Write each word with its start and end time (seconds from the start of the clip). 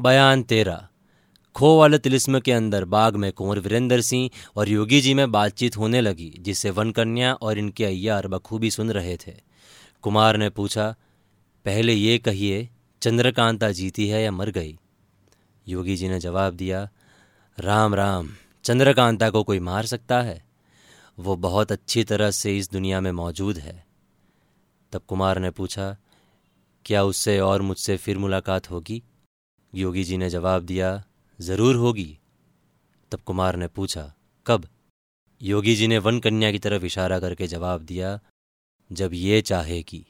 बयान 0.00 0.42
तेरह। 0.42 0.88
खो 1.54 1.78
वाले 1.78 1.98
तिलिस्म 1.98 2.40
के 2.40 2.52
अंदर 2.52 2.84
बाग 2.84 3.16
में 3.16 3.32
कुंवर 3.32 3.58
वीरेंद्र 3.58 4.00
सिंह 4.00 4.30
और 4.56 4.68
योगी 4.68 5.00
जी 5.00 5.14
में 5.14 5.32
बातचीत 5.32 5.76
होने 5.76 6.00
लगी, 6.00 6.34
जिसे 6.40 6.70
वन 6.70 6.90
कन्या 6.90 7.34
और 7.34 7.58
इनके 7.58 7.84
अय्यार 7.84 8.28
बखूबी 8.28 8.70
सुन 8.70 8.90
रहे 8.90 9.16
थे। 9.16 9.34
कुमार 10.02 10.36
ने 10.36 10.50
पूछा, 10.50 10.94
पहले 11.64 11.92
ये 11.92 12.18
कहिए, 12.18 12.68
चंद्रकांता 13.02 13.70
जीती 13.70 14.08
है 14.08 14.22
या 14.22 14.30
मर 14.30 14.50
गई? 14.50 14.78
योगी 15.68 15.96
जी 15.96 16.08
ने 16.08 16.20
जवाब 16.20 16.54
दिया, 16.54 16.88
राम 17.60 17.94
राम, 17.94 18.28
चंद्रकांता 18.64 19.30
को 19.30 19.42
कोई 19.42 19.58
मार 19.58 19.86
सकता 19.86 20.20
है? 20.20 20.44
वो 21.18 21.36
बहुत 21.36 21.72
अच्छी 21.72 22.04
तरह 22.04 22.30
से 22.30 22.58
इस 22.58 22.70
दुनिया 22.70 23.00
में 23.00 23.12
मौजूद 23.12 23.58
है। 23.58 23.86
तब 24.92 25.02
कुमार 25.08 25.38
ने 25.38 25.50
पूछा, 25.50 25.96
क्या 26.84 27.04
उससे 27.04 27.40
और 27.40 27.62
मुझसे 27.62 27.96
फिर 27.96 28.18
मुलाकात 28.18 28.70
होगी? 28.70 29.02
योगी 29.74 30.04
जी 30.04 30.16
ने 30.16 30.30
जवाब 30.30 30.62
दिया, 30.62 31.04
ज़रूर 31.40 31.76
होगी। 31.76 32.18
तब 33.12 33.20
कुमार 33.20 33.56
ने 33.56 33.68
पूछा, 33.68 34.14
कब? 34.46 34.66
योगी 35.42 35.74
जी 35.74 35.86
ने 35.86 35.98
वन 35.98 36.20
कन्या 36.20 36.52
की 36.52 36.58
तरफ़ 36.58 36.84
इशारा 36.84 37.20
करके 37.20 37.46
जवाब 37.46 37.82
दिया, 37.82 38.20
जब 38.92 39.10
ये 39.14 39.40
चाहेगी। 39.42 40.06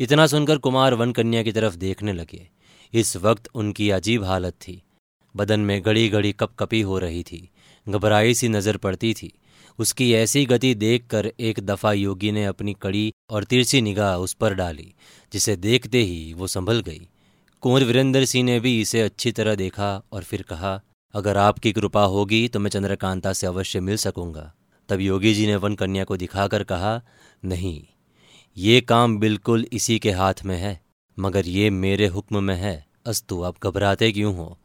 इतना 0.00 0.26
सुनकर 0.26 0.58
कुमार 0.58 0.94
वन 0.94 1.12
कन्या 1.12 1.42
की 1.42 1.52
तरफ़ 1.52 1.76
देखने 1.76 2.12
लगे। 2.12 2.48
इस 2.94 3.16
वक्त 3.16 3.48
उनकी 3.54 3.90
अजीब 3.90 4.24
हालत 4.24 4.52
थी। 4.52 4.82
बदन 5.36 5.60
में 5.60 5.82
घड़ी 5.82 6.08
घड़ी 6.08 6.32
कप 6.32 6.54
कपी 6.58 6.80
हो 6.80 6.98
रही 6.98 7.22
थी। 7.22 7.50
घबराई 7.88 8.34
सी 8.34 8.48
नज़र 8.48 8.76
पड़ती 8.76 9.14
थी। 9.14 9.32
उसकी 9.78 10.12
ऐसी 10.12 10.44
गति 10.46 10.74
देखकर 10.74 11.32
एक 11.40 11.60
दफ़ा 11.60 11.92
योगी 11.92 12.32
ने 12.32 12.44
अपनी 12.44 12.74
कड़ी 12.74 13.12
और 13.30 13.44
तिरछी 13.44 13.80
निगाह 13.80 14.16
उस 14.16 14.32
पर 14.34 14.54
डाली, 14.54 14.94
जिसे 15.32 15.56
देखते 15.56 15.98
ही 15.98 16.32
वो 16.34 16.46
संभल 16.46 16.80
गई। 16.80 17.08
कुंवर 17.62 17.84
वीरेंद्र 17.84 18.24
सिंह 18.24 18.44
ने 18.44 18.60
भी 18.60 18.80
इसे 18.80 19.00
अच्छी 19.00 19.32
तरह 19.32 19.54
देखा 19.54 20.02
और 20.12 20.22
फिर 20.22 20.42
कहा, 20.42 20.80
अगर 21.14 21.36
आपकी 21.36 21.72
कृपा 21.72 22.02
होगी 22.04 22.48
तो 22.48 22.60
मैं 22.60 22.70
चंद्रकांता 22.70 23.32
से 23.32 23.46
अवश्य 23.46 23.80
मिल 23.80 23.96
सकूँगा। 23.96 24.52
तब 24.88 25.00
योगी 25.00 25.34
जी 25.34 25.46
ने 25.46 25.56
वन 25.56 25.74
कन्या 25.74 26.04
को 26.04 26.16
दिखाकर 26.16 26.62
कहा, 26.62 27.02
नहीं, 27.44 27.82
ये 28.56 28.80
काम 28.80 29.18
बिल्कुल 29.18 29.66
इसी 29.72 29.98
के 29.98 30.10
हाथ 30.10 30.44
में 30.44 30.56
है, 30.56 30.80
मगर 31.18 31.48
ये 31.48 31.70
मेरे 31.70 32.06
हुक्म 32.06 32.44
में 32.44 32.54
है। 32.54 32.86
अस्तु, 33.06 33.42
आप 33.42 33.56
घबराते 33.62 34.12
क्यों 34.12 34.36
हो? 34.36 34.58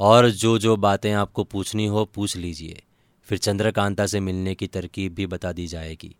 और 0.00 0.30
जो 0.30 0.58
जो 0.58 0.76
बातें 0.76 1.12
आपको 1.12 1.44
पूछनी 1.44 1.86
हो 1.86 2.04
पूछ 2.04 2.36
लीजिए, 2.36 2.82
फिर 3.26 3.38
चंद्रकांता 3.38 4.06
से 4.06 4.20
मिलने 4.20 4.54
की 4.54 4.66
तरकीब 4.66 5.14
भी 5.14 5.26
बता 5.26 5.52
दी 5.52 5.66
जाएगी। 5.66 6.14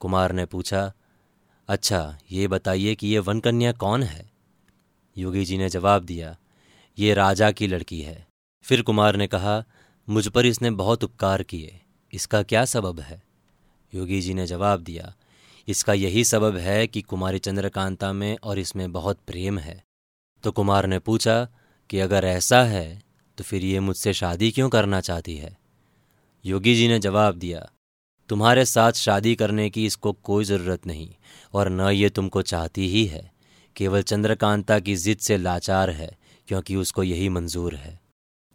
कुमार 0.00 0.32
ने 0.32 0.46
पूछा 0.46 0.92
अच्छा 1.68 2.18
ये 2.30 2.48
बताइए 2.48 2.94
कि 2.94 3.06
ये 3.06 3.18
वन 3.18 3.40
कन्या 3.40 3.72
कौन 3.72 4.02
है? 4.02 4.29
योगी 5.16 5.44
जी 5.44 5.58
ने 5.58 5.68
जवाब 5.68 6.04
दिया, 6.04 6.36
ये 6.98 7.14
राजा 7.14 7.50
की 7.50 7.66
लड़की 7.66 8.00
है। 8.02 8.26
फिर 8.64 8.82
कुमार 8.82 9.16
ने 9.16 9.26
कहा, 9.26 9.62
मुझ 10.08 10.26
पर 10.28 10.46
इसने 10.46 10.70
बहुत 10.72 11.04
उपकार 11.04 11.42
किए। 11.42 11.80
इसका 12.12 12.42
क्या 12.42 12.64
सबब 12.64 13.00
है? 13.00 13.22
योगी 13.92 14.20
जी 14.20 14.34
ने 14.34 14.46
जवाब 14.46 14.80
दिया, 14.80 15.12
इसका 15.68 15.92
यही 15.92 16.24
सबब 16.24 16.56
है 16.56 16.86
कि 16.86 17.02
कुमारी 17.02 17.38
चंद्रकांता 17.38 18.12
में 18.12 18.36
और 18.42 18.58
इसमें 18.58 18.90
बहुत 18.92 19.18
प्रेम 19.26 19.58
है। 19.58 19.82
तो 20.44 20.52
कुमार 20.52 20.86
ने 20.86 20.98
पूछा, 20.98 21.46
कि 21.90 21.98
अगर 21.98 22.24
ऐसा 22.24 22.62
है 22.64 23.02
तो 23.38 23.44
फिर 23.44 23.64
ये 23.64 23.80
मुझसे 23.80 24.12
शादी 24.12 24.50
क्यों 24.50 24.68
करना 24.68 25.00
चाहती 25.00 25.36
है? 25.36 25.56
योगी 26.44 26.74
जी 26.74 26.88
ने 26.88 26.98
जवाब 26.98 27.34
दिया, 27.34 27.68
तुम्हारे 28.28 28.64
साथ 28.64 28.92
शादी 28.92 29.34
करने 29.34 29.68
की 29.70 29.84
इसको 29.86 30.12
कोई 30.12 30.44
ज़रूरत 30.44 30.86
नहीं, 30.86 31.08
और 31.54 31.68
न 31.68 31.88
ये 31.90 32.10
तुमको 32.10 32.42
चाहती 32.42 32.88
ही 32.88 33.04
है। 33.06 33.30
केवल 33.76 34.02
चंद्रकांता 34.02 34.78
की 34.80 34.96
जिद 34.96 35.18
से 35.18 35.36
लाचार 35.36 35.90
है, 35.90 36.16
क्योंकि 36.48 36.76
उसको 36.76 37.02
यही 37.02 37.28
मंजूर 37.28 37.74
है। 37.74 37.98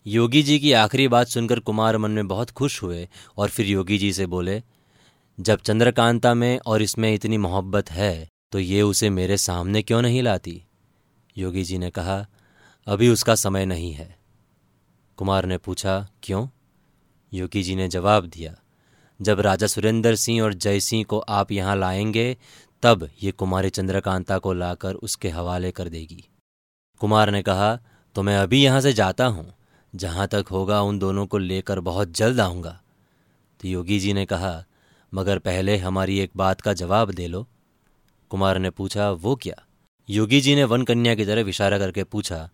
योगी 0.05 0.43
जी 0.43 0.59
की 0.59 0.71
आखिरी 0.73 1.07
बात 1.07 1.27
सुनकर 1.27 1.59
कुमार 1.59 1.97
मन 1.97 2.11
में 2.11 2.27
बहुत 2.27 2.51
खुश 2.51 2.81
हुए 2.83 3.07
और 3.37 3.49
फिर 3.49 3.65
योगी 3.65 3.97
जी 3.97 4.13
से 4.13 4.25
बोले, 4.25 4.61
जब 5.37 5.59
चंद्रकांता 5.59 6.33
में 6.33 6.59
और 6.65 6.81
इसमें 6.81 7.13
इतनी 7.13 7.37
मोहब्बत 7.37 7.91
है 7.91 8.27
तो 8.51 8.59
ये 8.59 8.81
उसे 8.81 9.09
मेरे 9.09 9.37
सामने 9.37 9.81
क्यों 9.81 10.01
नहीं 10.01 10.21
लाती? 10.23 10.61
योगी 11.37 11.63
जी 11.63 11.77
ने 11.77 11.89
कहा, 11.89 12.25
अभी 12.87 13.09
उसका 13.09 13.35
समय 13.35 13.65
नहीं 13.65 13.91
है। 13.93 14.15
कुमार 15.17 15.45
ने 15.45 15.57
पूछा, 15.57 16.07
क्यों? 16.23 16.47
योगी 17.33 17.63
जी 17.63 17.75
ने 17.75 17.87
जवाब 17.87 18.25
दिया, 18.25 18.55
जब 19.19 19.39
राजा 19.39 19.67
सुरेंद्र 19.67 20.15
सिंह 20.15 20.41
और 20.41 20.53
जय 20.53 20.79
सिंह 20.79 21.03
को 21.03 21.19
आप 21.19 21.51
यहाँ 21.51 21.75
लाएँगे 21.75 22.37
तब 22.85 23.07
ये 23.23 23.31
कुमारी 23.31 23.69
चंद्रकांता 23.69 24.37
को 24.37 24.53
लाकर 24.53 24.93
उसके 24.95 25.29
हवाले 25.29 25.71
कर 25.71 25.87
देगी। 25.89 26.23
कुमार 27.01 27.29
ने 27.31 27.41
कहा 27.41 27.75
तो 28.15 28.23
मैं 28.23 28.37
अभी 28.37 28.63
यहाँ 28.63 28.81
से 28.81 28.91
जाता 28.93 29.25
हूँ। 29.25 29.53
जहाँ 29.93 30.27
तक 30.27 30.45
होगा 30.51 30.81
उन 30.81 30.99
दोनों 30.99 31.25
को 31.27 31.37
लेकर 31.37 31.79
बहुत 31.79 32.11
जल्द 32.11 32.39
आऊँगा। 32.39 32.79
तो 33.59 33.67
योगी 33.67 33.99
जी 33.99 34.13
ने 34.13 34.25
कहा, 34.25 34.63
मगर 35.13 35.39
पहले 35.39 35.77
हमारी 35.77 36.19
एक 36.19 36.31
बात 36.35 36.61
का 36.61 36.73
जवाब 36.73 37.11
दे 37.11 37.27
लो। 37.27 37.45
कुमार 38.31 38.59
ने 38.59 38.69
पूछा, 38.69 39.09
वो 39.11 39.35
क्या? 39.35 39.55
योगी 40.09 40.41
जी 40.41 40.55
ने 40.55 40.63
वन 40.63 40.83
कन्या 40.83 41.15
की 41.15 41.25
तरफ़ 41.25 41.47
इशारा 41.47 41.79
करके 41.79 42.03
पूछा, 42.03 42.49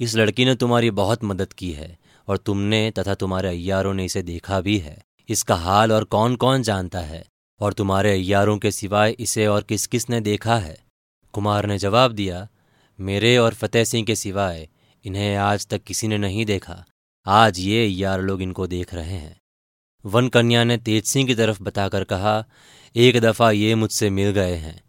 इस 0.00 0.14
लड़की 0.16 0.44
ने 0.44 0.54
तुम्हारी 0.54 0.90
बहुत 0.92 1.24
मदद 1.24 1.52
की 1.52 1.72
है 1.72 1.96
और 2.28 2.36
तुमने 2.36 2.90
तथा 2.90 3.14
तुम्हारे 3.14 3.48
अयारों 3.48 3.94
ने 3.94 4.04
इसे 4.04 4.22
देखा 4.22 4.60
भी 4.60 4.78
है। 4.78 5.00
इसका 5.28 5.54
हाल 5.56 5.92
और 5.92 6.04
कौन 6.04 6.36
कौन 6.36 6.62
जानता 6.62 7.00
है? 7.00 7.24
और 7.60 7.72
तुम्हारे 7.72 8.12
अय्यारों 8.12 8.58
के 8.58 8.70
सिवाय 8.70 9.10
इसे 9.10 9.46
और 9.46 9.62
किस 9.62 9.86
किस 9.86 10.10
ने 10.10 10.20
देखा 10.20 10.56
है? 10.56 10.84
कुमार 11.32 11.66
ने 11.66 11.78
जवाब 11.78 12.12
दिया, 12.12 12.48
मेरे 13.00 13.36
और 13.36 13.54
फतेह 13.54 13.84
सिंह 13.84 14.06
के 14.06 14.16
सिवाय 14.16 14.68
इन्हें 15.04 15.36
आज 15.36 15.66
तक 15.66 15.82
किसी 15.82 16.08
ने 16.08 16.18
नहीं 16.18 16.46
देखा। 16.46 16.84
आज 17.26 17.58
ये 17.58 17.86
अय्यार 17.86 18.20
लोग 18.20 18.42
इनको 18.42 18.66
देख 18.66 18.94
रहे 18.94 19.16
हैं। 19.16 19.40
वन 20.04 20.28
कन्या 20.28 20.64
ने 20.64 20.76
तेज 20.76 21.04
सिंह 21.04 21.26
की 21.26 21.34
तरफ़ 21.34 21.62
बताकर 21.62 22.04
कहा, 22.04 22.44
एक 22.96 23.20
दफ़ा 23.20 23.50
ये 23.50 23.74
मुझसे 23.74 24.10
मिल 24.10 24.30
गए 24.30 24.54
हैं। 24.54 24.82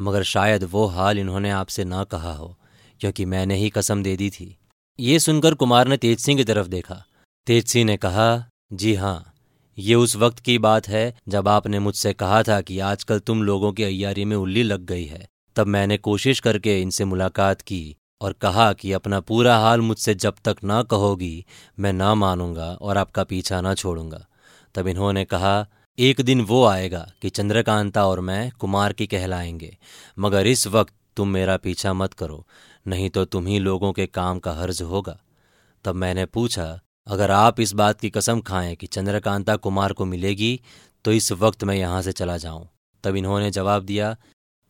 मगर 0.00 0.22
शायद 0.22 0.64
वो 0.64 0.86
हाल 0.86 1.18
इन्होंने 1.18 1.50
आपसे 1.50 1.84
ना 1.84 2.04
कहा 2.04 2.32
हो, 2.32 2.58
क्योंकि 3.00 3.24
मैंने 3.24 3.56
ही 3.56 3.70
कसम 3.70 4.02
दे 4.02 4.16
दी 4.16 4.30
थी। 4.30 4.58
ये 5.00 5.18
सुनकर 5.18 5.54
कुमार 5.54 5.88
ने 5.88 5.96
तेज 5.96 6.18
सिंह 6.18 6.38
की 6.38 6.44
तरफ़ 6.44 6.68
देखा। 6.68 7.04
तेज 7.46 7.66
सिंह 7.66 7.84
ने 7.84 7.96
कहा, 7.96 8.48
जी 8.72 8.94
हाँ 8.94 9.34
ये 9.78 9.94
उस 9.94 10.16
वक्त 10.16 10.38
की 10.38 10.58
बात 10.58 10.88
है 10.88 11.14
जब 11.28 11.48
आपने 11.48 11.78
मुझसे 11.78 12.12
कहा 12.12 12.42
था 12.42 12.60
कि 12.60 12.78
आजकल 12.78 13.18
तुम 13.18 13.42
लोगों 13.42 13.72
की 13.72 13.84
अयारी 13.84 14.24
में 14.24 14.36
उल्ली 14.36 14.62
लग 14.62 14.84
गई 14.84 15.04
है। 15.04 15.28
तब 15.56 15.66
मैंने 15.66 15.96
कोशिश 15.96 16.40
करके 16.40 16.80
इनसे 16.82 17.04
मुलाकात 17.04 17.60
की 17.60 17.96
और 18.20 18.32
कहा 18.32 18.72
कि 18.72 18.92
अपना 18.92 19.20
पूरा 19.20 19.56
हाल 19.58 19.80
मुझसे 19.80 20.14
जब 20.14 20.34
तक 20.44 20.56
ना 20.64 20.82
कहोगी, 20.82 21.44
मैं 21.78 21.92
ना 21.92 22.14
मानूँगा 22.14 22.66
और 22.72 22.98
आपका 22.98 23.24
पीछा 23.24 23.60
ना 23.60 23.74
छोड़ूँगा। 23.74 24.26
तब 24.74 24.88
इन्होंने 24.88 25.24
कहा, 25.24 25.66
एक 25.98 26.20
दिन 26.20 26.40
वो 26.40 26.64
आएगा 26.64 27.06
कि 27.22 27.30
चंद्रकांता 27.30 28.06
और 28.06 28.20
मैं 28.20 28.50
कुमार 28.50 28.92
की 28.92 29.06
कहलाएँगे, 29.06 29.76
मगर 30.18 30.46
इस 30.46 30.66
वक्त 30.66 30.94
तुम 31.16 31.28
मेरा 31.28 31.56
पीछा 31.56 31.92
मत 31.92 32.14
करो, 32.14 32.46
नहीं 32.86 33.10
तो 33.10 33.24
तुम 33.24 33.46
ही 33.46 33.58
लोगों 33.58 33.92
के 33.92 34.06
काम 34.06 34.38
का 34.38 34.52
हर्ज 34.52 34.82
होगा। 34.82 35.18
तब 35.84 35.94
मैंने 35.94 36.26
पूछा 36.26 36.80
अगर 37.08 37.30
आप 37.30 37.60
इस 37.60 37.72
बात 37.72 38.00
की 38.00 38.10
कसम 38.10 38.40
खाएँ 38.40 38.74
कि 38.76 38.86
चंद्रकांता 38.86 39.56
कुमार 39.56 39.92
को 39.92 40.04
मिलेगी 40.04 40.60
तो 41.04 41.12
इस 41.12 41.30
वक्त 41.32 41.64
मैं 41.64 41.74
यहाँ 41.74 42.02
से 42.02 42.12
चला 42.12 42.36
जाऊँ। 42.36 42.68
तब 43.04 43.16
इन्होंने 43.16 43.50
जवाब 43.50 43.82
दिया 43.82 44.16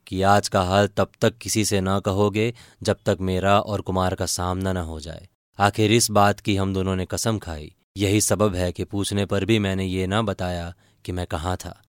कि 0.07 0.21
आज 0.23 0.49
का 0.49 0.63
हाल 0.63 0.87
तब 0.87 1.11
तक 1.21 1.39
किसी 1.39 1.65
से 1.65 1.81
न 1.81 1.99
कहोगे 2.01 2.53
जब 2.83 2.97
तक 3.07 3.19
मेरा 3.21 3.59
और 3.61 3.81
कुमार 3.81 4.15
का 4.15 4.27
सामना 4.27 4.73
न 4.73 4.77
हो 4.77 5.01
जाए। 5.01 5.29
आखिर 5.59 5.93
इस 5.93 6.11
बात 6.11 6.41
की 6.41 6.57
हम 6.57 6.75
दोनों 6.75 6.97
ने 6.97 7.05
कसम 7.05 7.39
खाई। 7.39 7.73
यही 7.97 8.21
सबब 8.21 8.55
है 8.55 8.73
कि 8.73 8.85
पूछने 8.85 9.27
पर 9.27 9.45
भी 9.45 9.59
मैंने 9.59 9.85
ये 9.85 10.07
ना 10.07 10.23
बताया 10.23 10.73
कि 11.05 11.13
मैं 11.13 11.27
कहाँ 11.27 11.57
था। 11.57 11.81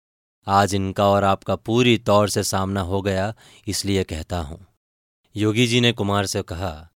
आज 0.48 0.76
इनका 0.76 1.08
और 1.08 1.24
आपका 1.24 1.56
पूरी 1.56 1.98
तौर 1.98 2.30
से 2.30 2.44
सामना 2.44 2.82
हो 2.82 3.02
गया, 3.02 3.34
इसलिए 3.68 4.04
कहता 4.04 4.40
हूँ। 4.40 4.66
योगी 5.36 5.68
जी 5.68 5.82
ने 5.82 5.92
कुमार 5.92 6.26
से 6.26 6.42
कहा 6.42 6.90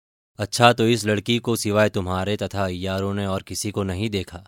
अच्छा 0.42 0.74
तो 0.74 0.88
इस 0.88 1.06
लड़की 1.06 1.38
को 1.40 1.56
सिवाय 1.56 1.90
तुम्हारे 1.90 2.36
तथा 2.38 2.64
अयारों 2.66 3.14
ने 3.14 3.26
और 3.26 3.42
किसी 3.42 3.72
को 3.72 3.84
नहीं 3.84 4.10
देखा। 4.10 4.40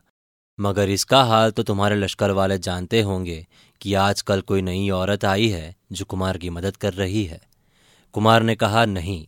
मगर 0.60 0.90
इसका 0.90 1.22
हाल 1.24 1.52
तो 1.52 1.64
तुम्हारे 1.64 1.96
लश्कर 1.96 2.32
वाले 2.32 2.58
जानते 2.58 3.02
होंगे 3.02 3.46
कि 3.82 3.94
आजकल 3.94 4.42
कोई 4.42 4.62
नई 4.62 4.90
औरत 4.90 5.26
आई 5.26 5.48
है 5.48 5.76
जो 5.92 6.06
कुमार 6.06 6.38
की 6.38 6.50
मदद 6.50 6.78
कर 6.78 6.94
रही 6.94 7.24
है। 7.26 7.42
कुमार 8.14 8.44
ने 8.44 8.56
कहा, 8.56 8.86
नहीं, 8.86 9.26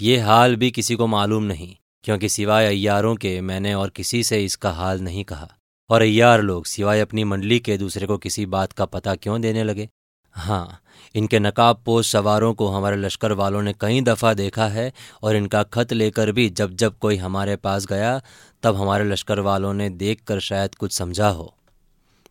ये 0.00 0.18
हाल 0.18 0.56
भी 0.56 0.70
किसी 0.70 0.94
को 0.94 1.06
मालूम 1.06 1.44
नहीं, 1.44 1.74
क्योंकि 2.04 2.28
सिवाय 2.28 2.66
अय्यारों 2.66 3.14
के 3.16 3.40
मैंने 3.40 3.74
और 3.74 3.90
किसी 3.90 4.22
से 4.22 4.44
इसका 4.44 4.70
हाल 4.70 5.00
नहीं 5.00 5.24
कहा। 5.24 5.48
और 5.90 6.02
अय्यार 6.02 6.42
लोग 6.42 6.66
सिवाय 6.66 7.00
अपनी 7.00 7.24
मंडली 7.24 7.58
के 7.60 7.78
दूसरे 7.78 8.06
को 8.06 8.18
किसी 8.18 8.46
बात 8.46 8.72
का 8.72 8.84
पता 8.84 9.14
क्यों 9.14 9.40
देने 9.40 9.64
लगे? 9.64 9.88
हाँ 10.34 10.80
इनके 11.14 11.38
नकाब 11.38 11.82
पोष 11.86 12.10
सवारों 12.12 12.52
को 12.54 12.68
हमारे 12.68 12.96
लश्कर 12.96 13.32
वालों 13.32 13.62
ने 13.62 13.72
कई 13.80 14.00
दफ़ा 14.00 14.32
देखा 14.34 14.66
है 14.68 14.92
और 15.22 15.36
इनका 15.36 15.62
खत 15.62 15.92
लेकर 15.92 16.32
भी 16.32 16.48
जब 16.50 16.74
जब 16.74 16.98
कोई 16.98 17.16
हमारे 17.16 17.56
पास 17.56 17.86
गया, 17.86 18.20
तब 18.62 18.76
हमारे 18.76 19.04
लश्कर 19.04 19.40
वालों 19.40 19.72
ने 19.74 19.88
देख 19.90 20.22
कर 20.22 20.40
शायद 20.40 20.74
कुछ 20.74 20.92
समझा 20.92 21.28
हो। 21.28 21.54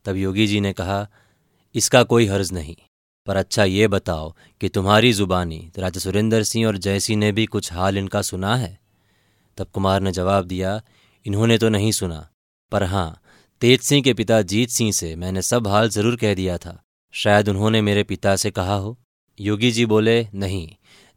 तब 0.06 0.16
योगी 0.16 0.48
जी 0.48 0.60
ने 0.62 0.74
कहा, 0.74 1.08
इसका 1.76 2.04
कोई 2.04 2.26
हर्ज 2.28 2.52
नहीं, 2.54 2.76
पर 3.28 3.36
अच्छा 3.36 3.64
ये 3.64 3.88
बताओ 3.88 4.34
कि 4.62 4.70
तुम्हारी 4.70 5.14
जुबानी, 5.14 5.72
राजा 5.80 6.00
सुरेंद्र 6.00 6.44
सिंह 6.44 6.68
और 6.68 6.78
जयसिंह 6.78 7.20
ने 7.20 7.32
भी 7.32 7.46
कुछ 7.46 7.72
हाल 7.74 7.98
इनका 7.98 8.22
सुना 8.22 8.56
है? 8.56 8.78
तब 9.58 9.68
कुमार 9.68 10.02
ने 10.02 10.12
जवाब 10.12 10.46
दिया, 10.46 10.82
इन्होंने 11.26 11.58
तो 11.58 11.70
नहीं 11.70 11.92
सुना, 11.92 12.28
पर 12.72 12.84
हाँ 12.84 13.22
तेज 13.62 13.82
सिंह 13.82 14.02
के 14.04 14.14
पिता 14.14 14.42
जीत 14.42 14.70
सिंह 14.70 14.92
से 14.92 15.16
मैंने 15.16 15.42
सब 15.42 15.68
हाल 15.68 15.90
ज़रूर 15.90 16.16
कह 16.16 16.34
दिया 16.36 16.58
था। 16.58 16.84
शायद 17.18 17.50
उन्होंने 17.50 17.82
मेरे 17.82 18.04
पिता 18.04 18.36
से 18.36 18.52
कहा 18.52 18.76
हो। 18.76 18.98
योगी 19.40 19.72
जी 19.72 19.86
बोले, 19.86 20.28
नहीं, 20.36 20.70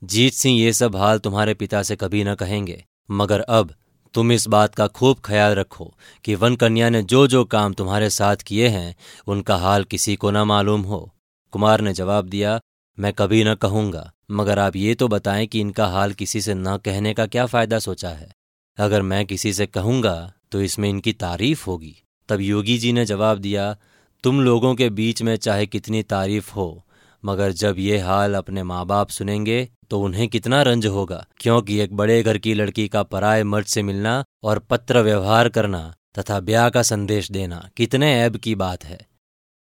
जीत 0.02 0.32
सिंह 0.32 0.58
ये 0.58 0.72
सब 0.72 0.96
हाल 0.96 1.18
तुम्हारे 1.18 1.54
पिता 1.54 1.82
से 1.82 1.96
कभी 1.96 2.24
न 2.24 2.34
कहेंगे। 2.34 2.84
मगर 3.10 3.40
अब 3.40 3.74
तुम 4.14 4.32
इस 4.32 4.46
बात 4.48 4.74
का 4.74 4.86
खूब 4.86 5.20
ख्याल 5.24 5.54
रखो 5.54 5.94
कि 6.24 6.34
वन 6.34 6.56
कन्या 6.56 6.88
ने 6.90 7.02
जो 7.02 7.26
जो 7.26 7.44
काम 7.44 7.72
तुम्हारे 7.72 8.10
साथ 8.10 8.36
किए 8.36 8.68
हैं, 8.68 8.96
उनका 9.26 9.56
हाल 9.56 9.84
किसी 9.84 10.16
को 10.16 10.30
न 10.30 10.36
मालूम 10.36 10.82
हो। 10.82 11.12
कुमार 11.52 11.80
ने 11.80 11.92
जवाब 11.92 12.28
दिया, 12.28 12.60
मैं 12.98 13.12
कभी 13.12 13.44
न 13.44 13.54
कहूँगा, 13.54 14.10
मगर 14.30 14.58
आप 14.58 14.76
ये 14.76 14.94
तो 14.94 15.08
बताएँ 15.08 15.46
कि 15.46 15.60
इनका 15.60 15.86
हाल 15.86 16.12
किसी 16.12 16.40
से 16.40 16.54
न 16.54 16.76
कहने 16.76 17.14
का 17.14 17.26
क्या 17.26 17.46
फ़ायदा 17.46 17.78
सोचा 17.78 18.08
है। 18.08 18.32
अगर 18.78 19.02
मैं 19.02 19.24
किसी 19.26 19.52
से 19.52 19.66
कहूँगा 19.66 20.32
तो 20.52 20.60
इसमें 20.62 20.88
इनकी 20.88 21.12
तारीफ़ 21.12 21.64
होगी। 21.66 21.96
तब 22.28 22.40
योगी 22.40 22.78
जी 22.78 22.92
ने 22.92 23.04
जवाब 23.04 23.38
दिया 23.38 23.76
तुम 24.24 24.40
लोगों 24.40 24.74
के 24.74 24.88
बीच 24.90 25.22
में 25.22 25.36
चाहे 25.36 25.66
कितनी 25.66 26.02
तारीफ़ 26.02 26.50
हो, 26.52 26.84
मगर 27.24 27.52
जब 27.52 27.76
ये 27.78 27.98
हाल 27.98 28.34
अपने 28.34 28.62
माँ 28.62 28.84
बाप 28.86 29.08
सुनेंगे 29.08 29.68
तो 29.90 30.00
उन्हें 30.00 30.26
कितना 30.28 30.60
रंज 30.62 30.86
होगा, 30.86 31.24
क्योंकि 31.40 31.78
एक 31.78 31.94
बड़े 31.96 32.22
घर 32.22 32.38
की 32.38 32.54
लड़की 32.54 32.86
का 32.88 33.02
पराए 33.02 33.42
मर्द 33.44 33.66
से 33.66 33.82
मिलना 33.82 34.22
और 34.42 34.58
पत्र 34.60 35.02
व्यवहार 35.02 35.48
करना 35.48 35.82
तथा 36.18 36.38
ब्याह 36.40 36.68
का 36.70 36.82
संदेश 36.82 37.30
देना 37.30 37.68
कितने 37.76 38.12
ऐब 38.20 38.36
की 38.36 38.54
बात 38.54 38.84
है। 38.84 39.00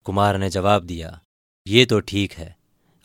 कुमार 0.06 0.38
ने 0.38 0.50
जवाब 0.50 0.82
दिया, 0.84 1.18
ये 1.66 1.84
तो 1.86 2.00
ठीक 2.00 2.32
है। 2.32 2.54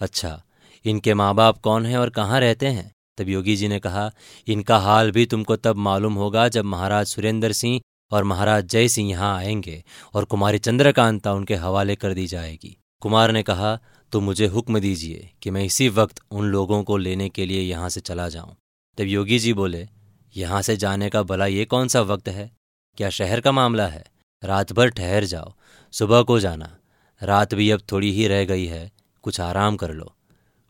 अच्छा 0.01 0.41
इनके 0.85 1.13
माँ 1.13 1.33
बाप 1.35 1.57
कौन 1.59 1.85
हैं 1.85 1.97
और 1.97 2.09
कहाँ 2.09 2.39
रहते 2.39 2.67
हैं? 2.67 2.91
तब 3.17 3.29
योगी 3.29 3.55
जी 3.55 3.67
ने 3.67 3.79
कहा, 3.79 4.11
इनका 4.47 4.77
हाल 4.77 5.11
भी 5.11 5.25
तुमको 5.25 5.55
तब 5.55 5.75
मालूम 5.77 6.13
होगा 6.13 6.47
जब 6.49 6.65
महाराज 6.65 7.07
सुरेंद्र 7.07 7.51
सिंह 7.53 7.79
और 8.11 8.23
महाराज 8.23 8.65
जय 8.65 8.87
सिंह 8.87 9.09
यहाँ 9.09 9.35
आएँगे 9.37 9.83
और 10.13 10.25
कुमारी 10.25 10.57
चंद्रकांता 10.57 11.33
उनके 11.33 11.55
हवाले 11.55 11.95
कर 11.95 12.13
दी 12.13 12.27
जाएगी। 12.27 12.77
कुमार 13.01 13.31
ने 13.31 13.43
कहा 13.43 13.79
तो 14.11 14.19
मुझे 14.21 14.47
हुक्म 14.47 14.79
दीजिए 14.79 15.29
कि 15.41 15.51
मैं 15.51 15.63
इसी 15.63 15.89
वक्त 15.89 16.21
उन 16.31 16.45
लोगों 16.45 16.83
को 16.83 16.97
लेने 16.97 17.29
के 17.29 17.45
लिए 17.45 17.61
यहाँ 17.61 17.89
से 17.89 17.99
चला 17.99 18.29
जाऊँ। 18.29 18.55
तब 18.97 19.03
योगी 19.03 19.39
जी 19.39 19.53
बोले, 19.53 19.87
यहाँ 20.35 20.61
से 20.61 20.77
जाने 20.77 21.09
का 21.09 21.23
भला 21.23 21.45
ये 21.45 21.65
कौन 21.65 21.87
सा 21.87 22.01
वक्त 22.01 22.27
है? 22.27 22.51
क्या 22.97 23.09
शहर 23.09 23.41
का 23.41 23.51
मामला 23.51 23.87
है? 23.87 24.03
रात 24.43 24.73
भर 24.73 24.89
ठहर 24.89 25.23
जाओ, 25.23 25.53
सुबह 25.91 26.21
को 26.21 26.39
जाना। 26.39 26.77
रात 27.21 27.53
भी 27.53 27.69
अब 27.71 27.81
थोड़ी 27.91 28.11
ही 28.11 28.27
रह 28.27 28.45
गई 28.45 28.65
है, 28.65 28.91
कुछ 29.23 29.39
आराम 29.41 29.77
कर 29.77 29.91
लो। 29.91 30.15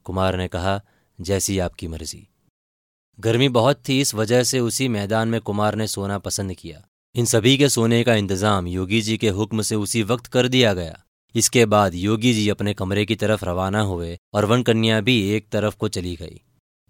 कुमार 0.06 0.38
ने 0.38 0.48
कहा, 0.48 0.82
जैसी 1.22 1.60
आपकी 1.60 1.88
मर्ज़ी। 1.88 2.28
गर्मी 3.20 3.50
बहुत 3.50 3.82
थी, 3.90 4.02
इस 4.02 4.16
वजह 4.16 4.44
से 4.44 4.60
उसी 4.60 4.88
मैदान 4.88 5.28
में 5.28 5.42
कुमार 5.42 5.76
ने 5.76 5.88
सोना 5.88 6.18
पसंद 6.18 6.54
किया। 6.54 6.82
इन 7.16 7.26
सभी 7.26 7.58
के 7.58 7.68
सोने 7.70 8.04
का 8.04 8.14
इंतज़ाम 8.16 8.68
योगी 8.68 9.02
जी 9.02 9.18
के 9.18 9.30
हुक्म 9.30 9.62
से 9.62 9.76
उसी 9.76 10.04
वक्त 10.04 10.28
कर 10.28 10.48
दिया 10.48 10.74
गया। 10.74 10.98
इसके 11.36 11.66
बाद 11.66 11.96
योगी 11.96 12.34
जी 12.34 12.48
अपने 12.50 12.74
कमरे 12.74 13.06
की 13.06 13.16
तरफ़ 13.16 13.44
रवाना 13.46 13.82
हुए 13.82 14.18
और 14.34 14.46
वन 14.46 14.62
कन्या 14.64 15.00
भी 15.02 15.16
एक 15.32 15.50
तरफ़ 15.52 15.76
को 15.76 15.88
चली 15.88 16.16
गई। 16.16 16.40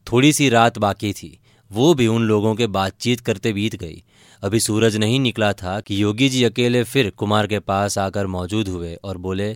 थोड़ी 0.08 0.34
सी 0.34 0.50
रात 0.50 0.78
बाकी 0.78 1.12
थी। 1.14 1.40
वो 1.72 1.94
भी 1.94 2.08
उन 2.08 2.24
लोगों 2.24 2.54
के 2.56 2.68
बातचीत 2.68 3.20
करते 3.20 3.54
बीत 3.54 3.76
गई। 3.76 4.04
अभी 4.44 4.60
सूरज 4.60 4.98
नहीं 4.98 5.20
निकला 5.20 5.52
था 5.54 5.80
कि 5.80 6.02
योगी 6.04 6.30
जी 6.30 6.44
अकेले 6.44 6.84
फिर 6.84 7.10
कुमार 7.10 7.48
के 7.48 7.60
पास 7.60 7.98
आकर 7.98 8.28
मौजूद 8.28 8.68
हुए 8.68 8.94
और 8.96 9.18
बोले, 9.18 9.56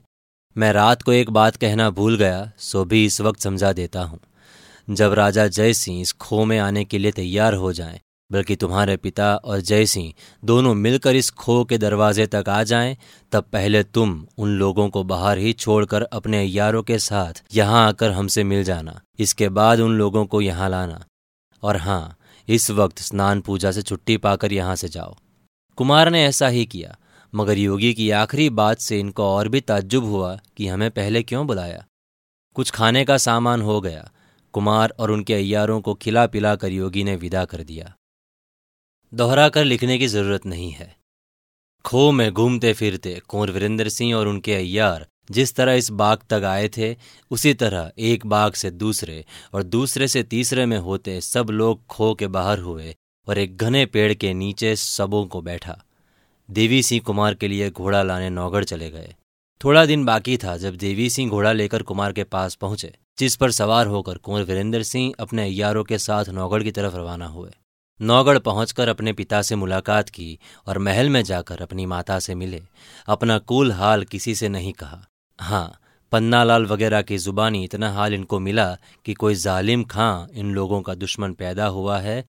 मैं 0.56 0.72
रात 0.74 1.02
को 1.02 1.14
एक 1.14 1.30
बात 1.30 1.56
कहना 1.56 1.90
भूल 1.90 2.18
गया, 2.18 2.52
सो 2.58 2.86
भी 2.86 3.06
इस 3.06 3.22
वक्त 3.22 3.42
समझा 3.42 3.72
देता 3.74 4.04
हूँ। 4.04 4.20
जब 4.90 5.14
राजा 5.14 5.48
जय 5.48 5.74
सिंह 5.74 6.02
इस 6.02 6.12
खो 6.12 6.44
में 6.46 6.58
आने 6.60 6.86
के 6.86 6.98
लिए 6.98 7.12
तैयार 7.12 7.54
हो 7.54 7.74
जाएँ 7.74 8.00
बल्कि 8.32 8.56
तुम्हारे 8.56 8.96
पिता 8.98 9.36
और 9.36 9.62
जय 9.62 9.86
सिंह 9.86 10.14
दोनों 10.44 10.74
मिलकर 10.74 11.16
इस 11.16 11.30
खो 11.32 11.64
के 11.64 11.78
दरवाजे 11.78 12.26
तक 12.28 12.50
आ 12.50 12.62
जाएँ, 12.64 12.98
तब 13.32 13.44
पहले 13.44 13.84
तुम 13.84 14.26
उन 14.38 14.50
लोगों 14.50 14.90
को 14.90 15.04
बाहर 15.04 15.38
ही 15.38 15.54
छोड़कर 15.54 16.02
अपने 16.04 16.44
यारों 16.44 16.84
के 16.84 17.00
साथ 17.00 17.44
यहाँ 17.54 17.88
आकर 17.88 18.12
हमसे 18.12 18.44
मिल 18.44 18.64
जाना 18.64 19.00
इसके 19.20 19.50
बाद 19.50 19.80
उन 19.80 19.98
लोगों 19.98 20.26
को 20.26 20.42
यहाँ 20.42 20.70
लाना। 20.70 21.04
और 21.64 21.78
हाँ 21.78 22.18
इस 22.48 22.70
वक्त 22.72 23.00
स्नान 23.00 23.42
पूजा 23.42 23.72
से 23.72 23.82
छुट्टी 23.82 24.18
पाकर 24.18 24.54
यहाँ 24.54 24.76
से 24.76 24.88
जाओ। 24.88 25.16
कुमार 25.78 26.10
ने 26.10 26.24
ऐसा 26.26 26.48
ही 26.48 26.66
किया 26.66 26.96
मगर 27.34 27.58
योगी 27.58 27.94
की 27.94 28.10
आखिरी 28.12 28.50
बात 28.52 28.80
से 28.80 29.00
इनको 29.00 29.24
और 29.26 29.48
भी 29.48 29.62
ताज्जुब 29.62 30.04
हुआ 30.06 30.38
कि 30.58 30.68
हमें 30.68 30.90
पहले 30.92 31.22
क्यों 31.24 31.46
बुलाया। 31.48 31.84
कुछ 32.56 32.70
खाने 32.72 33.04
का 33.06 33.18
सामान 33.18 33.62
हो 33.62 33.80
गया 33.82 34.10
कुमार 34.54 34.94
और 35.00 35.12
उनके 35.12 35.34
अयारों 35.34 35.80
को 35.82 35.94
खिला 35.94 36.26
पिला 36.28 36.56
कर 36.56 36.72
योगी 36.72 37.04
ने 37.04 37.16
विदा 37.16 37.44
कर 37.46 37.64
दिया। 37.64 37.94
दोहरा 39.16 39.48
कर 39.50 39.64
लिखने 39.64 39.98
की 39.98 40.08
ज़रूरत 40.08 40.46
नहीं 40.46 40.72
है। 40.72 40.96
खो 41.86 42.12
में 42.12 42.32
घूमते 42.32 42.74
फिरते 42.74 43.22
कुंवर 43.28 43.52
वीरेंद्र 43.52 43.90
सिंह 43.90 44.16
और 44.16 44.28
उनके 44.28 44.54
अय्यार 44.54 45.06
जिस 45.32 45.56
तरह 45.56 45.74
इस 45.74 45.90
बाग 45.92 46.24
तक 46.30 46.44
आए 46.44 46.68
थे, 46.68 46.96
उसी 47.32 47.54
तरह 47.54 47.92
एक 47.98 48.26
बाग 48.26 48.54
से 48.54 48.72
दूसरे 48.72 49.26
और 49.54 49.64
दूसरे 49.64 50.08
से 50.08 50.24
तीसरे 50.24 50.66
में 50.66 50.78
होते 50.78 51.20
सब 51.22 51.50
लोग 51.52 51.86
खो 51.88 52.14
के 52.14 52.28
बाहर 52.28 52.60
हुए 52.60 52.96
और 53.28 53.38
एक 53.38 53.58
घने 53.58 53.86
पेड़ 53.86 54.14
के 54.14 54.34
नीचे 54.34 54.76
सबों 54.76 55.26
को 55.26 55.42
बैठा। 55.42 55.82
देवी 56.50 56.84
सिंह 56.84 57.02
कुमार 57.02 57.34
के 57.34 57.48
लिए 57.48 57.70
घोड़ा 57.70 58.04
लाने 58.04 58.30
नौगढ़ 58.30 58.64
चले 58.64 58.90
गए। 58.90 59.16
थोड़ा 59.62 59.86
दिन 59.86 60.06
बाकी 60.06 60.38
था 60.38 60.58
जब 60.58 60.76
देवी 60.78 61.10
सिंह 61.10 61.32
घोड़ा 61.32 61.52
लेकर 61.52 61.84
कुमार 61.84 62.14
के 62.14 62.24
पास 62.24 62.56
पहुँचे, 62.56 62.96
जिस 63.20 63.36
पर 63.36 63.52
सवार 63.52 63.88
होकर 63.88 64.18
कुंवर 64.18 64.44
वीरेंद्र 64.44 64.84
सिंह 64.84 65.14
अपने 65.20 65.44
अय्यारों 65.44 65.84
के 65.84 65.98
साथ 65.98 66.26
नौगढ़ 66.26 66.64
की 66.64 66.72
तरफ़ 66.72 66.96
रवाना 66.96 67.28
हुए। 67.28 67.52
नौगढ़ 68.02 68.40
पहुंचकर 68.40 68.88
अपने 68.88 69.14
पिता 69.14 69.42
से 69.42 69.56
मुलाकात 69.56 70.10
की 70.10 70.40
और 70.68 70.78
महल 70.78 71.10
में 71.10 71.24
जाकर 71.24 71.62
अपनी 71.62 71.86
माता 71.86 72.20
से 72.20 72.36
मिले। 72.36 72.62
अपना 73.08 73.38
कुल 73.38 73.72
हाल 73.72 74.04
किसी 74.04 74.36
से 74.36 74.50
नहीं 74.50 74.74
कहा। 74.74 75.06
हाँ 75.40 75.80
पन्नालाल 76.12 76.66
वगैरह 76.66 77.02
की 77.02 77.18
जुबानी 77.18 77.64
इतना 77.64 77.92
हाल 77.92 78.14
इनको 78.14 78.40
मिला 78.40 78.78
कि 79.06 79.14
कोई 79.14 79.36
जालिम 79.36 79.84
खां 79.84 80.28
इन 80.34 80.52
लोगों 80.52 80.82
का 80.82 80.96
दुश्मन 80.96 81.34
पैदा 81.34 81.66
हुआ 81.66 82.00
है, 82.00 82.26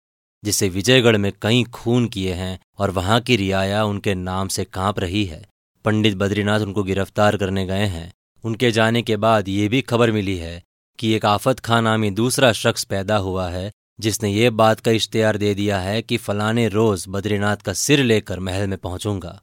जिसे 0.43 0.69
विजयगढ़ 0.69 1.17
में 1.17 1.31
कई 1.41 1.63
खून 1.63 2.07
किए 2.07 2.33
हैं 2.33 2.59
और 2.79 2.91
वहाँ 2.91 3.19
की 3.21 3.35
रियाया 3.35 3.83
उनके 3.85 4.15
नाम 4.15 4.47
से 4.47 4.63
काँप 4.63 4.99
रही 4.99 5.25
है। 5.25 5.45
पंडित 5.85 6.15
बद्रीनाथ 6.15 6.59
उनको 6.59 6.83
गिरफ़्तार 6.83 7.37
करने 7.37 7.65
गए 7.65 7.85
हैं। 7.85 8.11
उनके 8.43 8.71
जाने 8.71 9.01
के 9.01 9.17
बाद 9.17 9.49
ये 9.49 9.67
भी 9.67 9.81
खबर 9.81 10.11
मिली 10.11 10.37
है 10.37 10.61
कि 10.99 11.13
एक 11.13 11.25
आफत 11.25 11.59
खां 11.59 11.81
नामी 11.81 12.11
दूसरा 12.11 12.51
शख्स 12.51 12.83
पैदा 12.83 13.17
हुआ 13.17 13.49
है 13.49 13.71
जिसने 13.99 14.31
ये 14.31 14.49
बात 14.49 14.79
का 14.79 14.91
इश्तेहार 14.91 15.37
दे 15.37 15.53
दिया 15.55 15.79
है 15.79 16.01
कि 16.01 16.17
फलाने 16.17 16.67
रोज 16.67 17.05
बद्रीनाथ 17.09 17.57
का 17.57 17.73
सिर 17.73 18.03
लेकर 18.03 18.39
महल 18.39 18.67
में 18.67 18.77
पहुंचूँगा। 18.77 19.41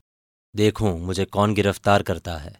देखूँ 0.54 0.98
मुझे 1.00 1.24
कौन 1.24 1.54
गिरफ़्तार 1.54 2.02
करता 2.02 2.36
है। 2.36 2.56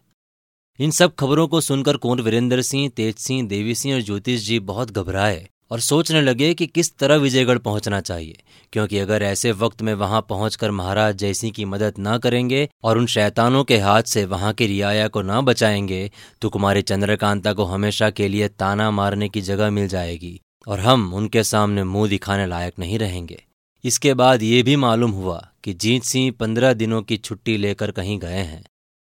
इन 0.79 0.91
सब 0.91 1.15
खबरों 1.15 1.47
को 1.47 1.61
सुनकर 1.61 1.97
कुंवर 1.97 2.21
वीरेंद्र 2.21 2.61
सिंह, 2.61 2.89
तेज 2.89 3.15
सिंह, 3.15 3.47
देवी 3.47 3.75
सिंह 3.75 3.95
और 3.95 4.01
ज्योतिष 4.01 4.41
जी 4.41 4.59
बहुत 4.61 4.91
घबराए 4.91 5.47
और 5.71 5.79
सोचने 5.79 6.21
लगे 6.21 6.53
कि 6.53 6.65
किस 6.67 6.95
तरह 6.97 7.15
विजयगढ़ 7.15 7.57
पहुँचना 7.57 7.99
चाहिए, 8.01 8.41
क्योंकि 8.73 8.97
अगर 8.97 9.23
ऐसे 9.23 9.51
वक्त 9.51 9.81
में 9.81 9.93
वहाँ 9.93 10.21
पहुंचकर 10.29 10.71
महाराज 10.71 11.15
जयसिंह 11.15 11.51
की 11.53 11.65
मदद 11.65 11.95
न 11.99 12.17
करेंगे 12.17 12.67
और 12.83 12.97
उन 12.97 13.05
शैतानों 13.05 13.63
के 13.63 13.77
हाथ 13.77 14.03
से 14.03 14.25
वहाँ 14.25 14.53
की 14.53 14.67
रियाया 14.67 15.07
को 15.07 15.21
न 15.21 15.41
बचाएँगे 15.41 16.09
तो 16.41 16.49
कुमारी 16.49 16.81
चंद्रकांता 16.81 17.53
को 17.53 17.63
हमेशा 17.63 18.09
के 18.09 18.27
लिए 18.27 18.47
ताना 18.49 18.89
मारने 18.91 19.29
की 19.29 19.41
जगह 19.41 19.69
मिल 19.69 19.87
जाएगी। 19.87 20.39
और 20.67 20.79
हम 20.79 21.13
उनके 21.13 21.43
सामने 21.43 21.83
मुँह 21.83 22.09
दिखाने 22.09 22.47
लायक 22.47 22.73
नहीं 22.79 22.99
रहेंगे। 22.99 23.43
इसके 23.83 24.13
बाद 24.13 24.43
ये 24.43 24.63
भी 24.63 24.75
मालूम 24.75 25.11
हुआ 25.11 25.49
कि 25.63 25.73
जीत 25.73 26.03
सिंह 26.03 26.31
पंद्रह 26.31 26.73
दिनों 26.73 27.01
की 27.01 27.17
छुट्टी 27.17 27.57
लेकर 27.57 27.91
कहीं 27.91 28.19
गए 28.19 28.41
हैं। 28.41 28.63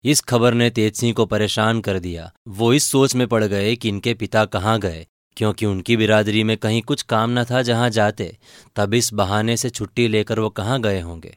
इस 0.04 0.20
खबर 0.20 0.54
ने 0.54 0.70
तेज 0.70 0.94
सिंह 0.94 1.12
को 1.12 1.26
परेशान 1.26 1.80
कर 1.80 1.98
दिया। 1.98 2.32
वो 2.48 2.72
इस 2.72 2.84
सोच 2.84 3.14
में 3.14 3.26
पड़ 3.26 3.44
गए 3.44 3.76
कि 3.76 3.88
इनके 3.88 4.14
पिता 4.14 4.44
कहाँ 4.44 4.78
गए, 4.80 5.06
क्योंकि 5.36 5.66
उनकी 5.66 5.96
बिरादरी 5.96 6.44
में 6.44 6.56
कहीं 6.56 6.82
कुछ 6.82 7.02
काम 7.02 7.38
न 7.38 7.44
था 7.44 7.62
जहाँ 7.62 7.90
जाते, 7.90 8.38
तब 8.76 8.94
इस 8.94 9.14
बहाने 9.14 9.56
से 9.56 9.70
छुट्टी 9.70 10.08
लेकर 10.08 10.40
वो 10.40 10.50
कहाँ 10.50 10.80
गए 10.80 11.00
होंगे। 11.00 11.36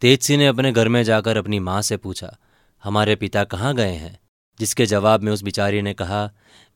तेज 0.00 0.20
सिंह 0.20 0.38
ने 0.38 0.46
अपने 0.46 0.72
घर 0.72 0.88
में 0.88 1.02
जाकर 1.04 1.36
अपनी 1.36 1.58
माँ 1.58 1.82
से 1.82 1.96
पूछा, 1.96 2.36
हमारे 2.84 3.16
पिता 3.16 3.44
कहाँ 3.44 3.74
गए 3.74 3.92
हैं? 3.92 4.18
जिसके 4.60 4.86
जवाब 4.86 5.22
में 5.22 5.32
उस 5.32 5.42
बिचारी 5.42 5.82
ने 5.82 5.94
कहा, 5.94 6.30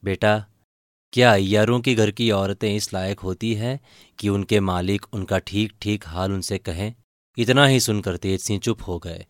बेटा 0.05 0.45
क्या 1.13 1.33
अय्यारों 1.33 1.79
के 1.81 1.95
घर 1.95 2.11
की 2.11 2.31
औरतें 2.31 2.75
इस 2.77 2.93
लायक 2.95 3.21
होती 3.21 3.53
हैं 3.55 3.79
कि 4.19 4.29
उनके 4.29 4.59
मालिक 4.61 5.07
उनका 5.13 5.39
ठीक 5.39 5.73
ठीक 5.83 6.05
हाल 6.07 6.33
उनसे 6.33 6.59
कहें? 6.59 6.95
इतना 7.39 7.67
ही 7.67 7.81
सुनकर 7.81 8.17
तेज 8.17 8.41
सिंह 8.41 8.59
चुप 8.61 8.83
हो 8.87 8.99
गए। 8.99 9.25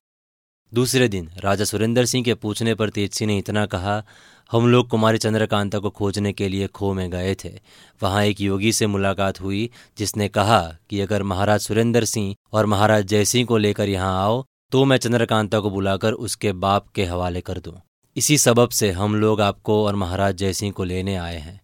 दूसरे 0.72 1.08
दिन 1.08 1.28
राजा 1.40 1.64
सुरेंद्र 1.64 2.04
सिंह 2.04 2.24
के 2.24 2.34
पूछने 2.34 2.74
पर 2.74 2.90
तेज 2.90 3.12
सिंह 3.12 3.30
ने 3.30 3.36
इतना 3.38 3.64
कहा, 3.66 4.02
हम 4.50 4.68
लोग 4.68 4.88
कुमारी 4.88 5.18
चंद्रकांता 5.18 5.78
को 5.78 5.90
खोजने 5.90 6.32
के 6.32 6.48
लिए 6.48 6.66
खो 6.68 6.92
में 6.92 7.10
गए 7.10 7.34
थे। 7.34 7.52
वहाँ 8.00 8.24
एक 8.24 8.40
योगी 8.40 8.72
से 8.72 8.86
मुलाकात 8.86 9.40
हुई, 9.40 9.68
जिसने 9.98 10.28
कहा 10.28 10.60
कि 10.90 11.00
अगर 11.00 11.22
महाराज 11.22 11.60
सुरेंद्र 11.60 12.04
सिंह 12.04 12.34
और 12.52 12.66
महाराज 12.66 13.04
जयसिंह 13.04 13.46
को 13.46 13.56
लेकर 13.58 13.88
यहाँ 13.88 14.22
आओ 14.22 14.44
तो 14.72 14.84
मैं 14.84 14.96
चंद्रकांता 14.96 15.60
को 15.60 15.70
बुलाकर 15.70 16.12
उसके 16.12 16.52
बाप 16.54 16.88
के 16.88 17.04
हवाले 17.04 17.40
कर 17.40 17.58
दूँ। 17.58 17.80
इसी 18.16 18.38
सबब 18.38 18.68
से 18.70 18.90
हम 18.90 19.14
लोग 19.16 19.40
आपको 19.40 19.84
और 19.84 19.94
महाराज 19.94 20.34
जयसिंह 20.34 20.72
को 20.72 20.84
लेने 20.84 21.14
आए 21.16 21.38
हैं। 21.38 21.60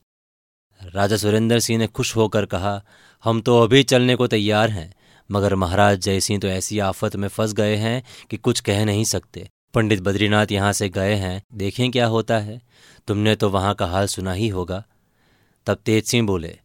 राजा 0.94 1.16
सुरेंद्र 1.16 1.60
सिंह 1.60 1.78
ने 1.78 1.86
खुश 1.86 2.16
होकर 2.16 2.44
कहा, 2.44 2.82
हम 3.24 3.40
तो 3.40 3.60
अभी 3.60 3.82
चलने 3.82 4.16
को 4.16 4.26
तैयार 4.26 4.70
हैं, 4.70 4.94
मगर 5.30 5.54
महाराज 5.54 5.98
जयसिंह 5.98 6.40
तो 6.40 6.48
ऐसी 6.48 6.78
आफत 6.78 7.16
में 7.16 7.28
फंस 7.28 7.52
गए 7.52 7.76
हैं 7.76 8.02
कि 8.30 8.36
कुछ 8.36 8.60
कह 8.60 8.84
नहीं 8.84 9.04
सकते। 9.04 9.48
पंडित 9.74 10.00
बद्रीनाथ 10.00 10.46
यहाँ 10.52 10.72
से 10.72 10.88
गए 10.88 11.14
हैं, 11.14 11.42
देखें 11.54 11.90
क्या 11.90 12.06
होता 12.06 12.38
है। 12.38 12.60
तुमने 13.08 13.36
तो 13.36 13.50
वहाँ 13.50 13.74
का 13.74 13.86
हाल 13.86 14.06
सुना 14.06 14.32
ही 14.32 14.48
होगा। 14.48 14.84
तब 15.66 15.74
तेज 15.74 16.04
सिंह 16.04 16.26
बोले, 16.26 16.58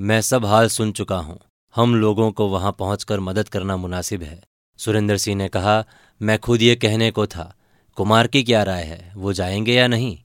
मैं 0.00 0.20
सब 0.20 0.44
हाल 0.44 0.68
सुन 0.68 0.92
चुका 0.92 1.16
हूँ। 1.16 1.40
हम 1.74 1.94
लोगों 1.94 2.30
को 2.30 2.48
वहाँ 2.48 2.72
पहुंचकर 2.72 3.20
मदद 3.20 3.48
करना 3.48 3.76
मुनासिब 3.76 4.22
है। 4.22 4.42
सुरेंद्र 4.78 5.16
सिंह 5.16 5.36
ने 5.36 5.48
कहा, 5.48 5.84
मैं 6.22 6.38
खुद 6.38 6.62
ये 6.62 6.76
कहने 6.76 7.10
को 7.10 7.26
था, 7.26 7.54
कुमार 7.94 8.26
की 8.26 8.42
क्या 8.42 8.62
राय 8.62 8.82
है, 8.82 9.12
वो 9.16 9.32
जाएँगे 9.32 9.74
या 9.74 9.86
नहीं? 9.86 10.18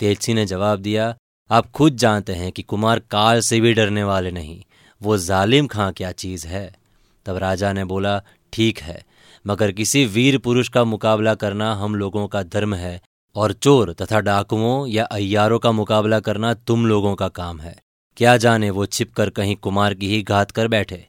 तेज 0.00 0.18
सिंह 0.18 0.38
ने 0.38 0.46
जवाब 0.46 0.78
दिया 0.78 1.14
आप 1.52 1.70
खुद 1.70 1.96
जानते 1.96 2.32
हैं 2.32 2.52
कि 2.52 2.62
कुमार 2.62 2.98
काल 2.98 3.40
से 3.40 3.60
भी 3.60 3.72
डरने 3.74 4.04
वाले 4.04 4.30
नहीं, 4.30 4.62
वो 5.02 5.16
जालिम 5.18 5.66
खां 5.66 5.92
क्या 5.92 6.12
चीज़ 6.12 6.46
है? 6.46 6.74
तब 7.26 7.36
राजा 7.36 7.72
ने 7.72 7.84
बोला, 7.84 8.22
ठीक 8.52 8.78
है, 8.78 9.04
मगर 9.46 9.72
किसी 9.72 10.04
वीर 10.06 10.38
पुरुष 10.38 10.68
का 10.68 10.84
मुकाबला 10.84 11.34
करना 11.34 11.74
हम 11.74 11.94
लोगों 11.94 12.26
का 12.28 12.42
धर्म 12.42 12.74
है, 12.74 13.00
और 13.36 13.52
चोर 13.52 13.92
तथा 13.92 14.20
डाकुओं 14.20 14.86
या 14.86 15.04
अय्यारों 15.04 15.58
का 15.58 15.72
मुकाबला 15.72 16.20
करना 16.20 16.54
तुम 16.54 16.86
लोगों 16.86 17.14
का 17.14 17.28
काम 17.28 17.60
है। 17.60 17.76
क्या 18.16 18.36
जाने 18.36 18.70
वो 18.70 18.86
छिपकर 18.86 19.30
कहीं 19.30 19.56
कुमार 19.56 19.94
की 19.94 20.08
ही 20.08 20.22
घात 20.22 20.50
कर 20.50 20.68
बैठे? 20.68 21.06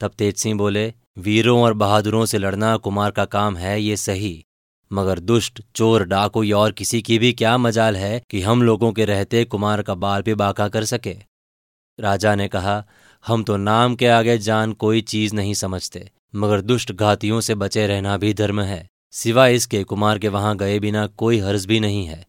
तब 0.00 0.10
तेज 0.18 0.36
सिंह 0.36 0.58
बोले, 0.58 0.94
वीरों 1.18 1.62
और 1.62 1.72
बहादुरों 1.72 2.26
से 2.26 2.38
लड़ना 2.38 2.76
कुमार 2.76 3.10
का 3.10 3.24
काम 3.24 3.56
है, 3.56 3.82
ये 3.82 3.96
सही 3.96 4.44
मगर 4.92 5.18
दुष्ट, 5.20 5.60
चोर, 5.74 6.04
डाकू 6.04 6.42
या 6.42 6.56
और 6.58 6.72
किसी 6.72 7.00
की 7.02 7.18
भी 7.18 7.32
क्या 7.32 7.56
मजाल 7.58 7.96
है 7.96 8.22
कि 8.30 8.40
हम 8.42 8.62
लोगों 8.62 8.92
के 8.92 9.04
रहते 9.04 9.44
कुमार 9.44 9.82
का 9.82 9.94
बाल 9.96 10.22
भी 10.22 10.34
बाका 10.36 10.68
कर 10.68 10.84
सके? 10.84 11.16
राजा 11.98 12.34
ने 12.34 12.48
कहा, 12.48 12.82
हम 13.24 13.42
तो 13.44 13.56
नाम 13.56 13.94
के 13.94 14.06
आगे 14.08 14.36
जान 14.38 14.72
कोई 14.74 15.00
चीज़ 15.02 15.34
नहीं 15.34 15.54
समझते, 15.54 16.08
मगर 16.34 16.60
दुष्ट 16.60 16.92
घातियों 16.92 17.40
से 17.40 17.54
बचे 17.56 17.86
रहना 17.86 18.16
भी 18.16 18.32
धर्म 18.34 18.60
है। 18.60 18.86
सिवाय 19.12 19.54
इसके, 19.54 19.82
कुमार 19.84 20.18
के 20.18 20.28
वहाँ 20.28 20.56
गए 20.56 20.78
बिना 20.78 21.06
कोई 21.06 21.38
हर्ज 21.38 21.66
भी 21.66 21.80
नहीं 21.80 22.06
है। 22.06 22.24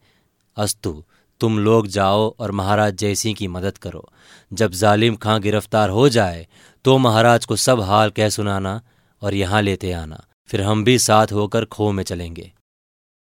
अस्तु, 0.57 1.03
तुम 1.41 1.59
लोग 1.59 1.87
जाओ 1.87 2.29
और 2.39 2.51
महाराज 2.51 2.95
जयसिंह 2.95 3.35
की 3.35 3.47
मदद 3.47 3.77
करो। 3.77 4.09
जब 4.51 4.71
जालिम 4.73 5.15
खां 5.15 5.39
गिरफ़्तार 5.41 5.89
हो 5.89 6.07
जाए 6.09 6.45
तो 6.85 6.97
महाराज 6.97 7.45
को 7.45 7.55
सब 7.55 7.81
हाल 7.81 8.09
कह 8.09 8.29
सुनाना 8.29 8.79
और 9.21 9.33
यहाँ 9.33 9.61
लेते 9.61 9.91
आना। 9.93 10.23
फिर 10.53 10.61
हम 10.61 10.83
भी 10.83 10.97
साथ 10.99 11.31
होकर 11.31 11.65
खो 11.65 11.91
में 11.91 12.03
चलेंगे। 12.03 12.51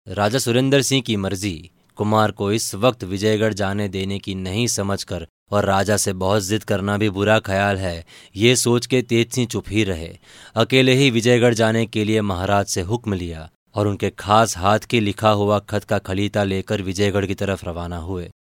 राजा 0.08 0.40
सुरेंद्र 0.40 0.82
सिंह 0.82 1.02
की 1.02 1.16
मर्ज़ी, 1.16 1.72
कुमार 1.98 2.32
को 2.32 2.52
इस 2.52 2.76
वक्त 2.76 3.04
विजयगढ़ 3.04 3.54
जाने 3.54 3.88
देने 3.88 4.20
की 4.20 4.36
नहीं 4.36 4.68
समझकर 4.68 5.28
और 5.52 5.66
राजा 5.66 5.98
से 5.98 6.14
बहुत 6.14 6.44
जिद 6.44 6.64
करना 6.64 6.98
भी 6.98 7.10
बुरा 7.10 7.38
ख्याल 7.40 7.78
है, 7.78 8.06
ये 8.36 8.56
सोच 8.56 8.86
के 8.86 9.02
तेज 9.02 9.32
सिंह 9.32 9.48
चुप 9.48 9.70
ही 9.70 9.84
रहे। 9.84 10.10
अकेले 10.56 10.94
ही 10.94 11.12
विजयगढ़ 11.12 11.54
जाने 11.54 11.86
के 11.86 12.04
लिए 12.04 12.22
महाराज 12.22 12.66
से 12.66 12.82
हुक्म 12.82 13.14
लिया 13.14 13.50
और 13.76 13.88
उनके 13.88 14.10
खास 14.10 14.58
हाथ 14.58 14.80
के 14.80 15.00
लिखा 15.00 15.30
हुआ 15.30 15.60
खत 15.60 15.84
का 15.84 15.98
खलीता 16.00 16.44
लेकर 16.44 16.82
विजयगढ़ 16.82 17.26
की 17.26 17.36
तरफ़ 17.36 17.66
रवाना 17.66 17.98
हुए। 17.98 18.32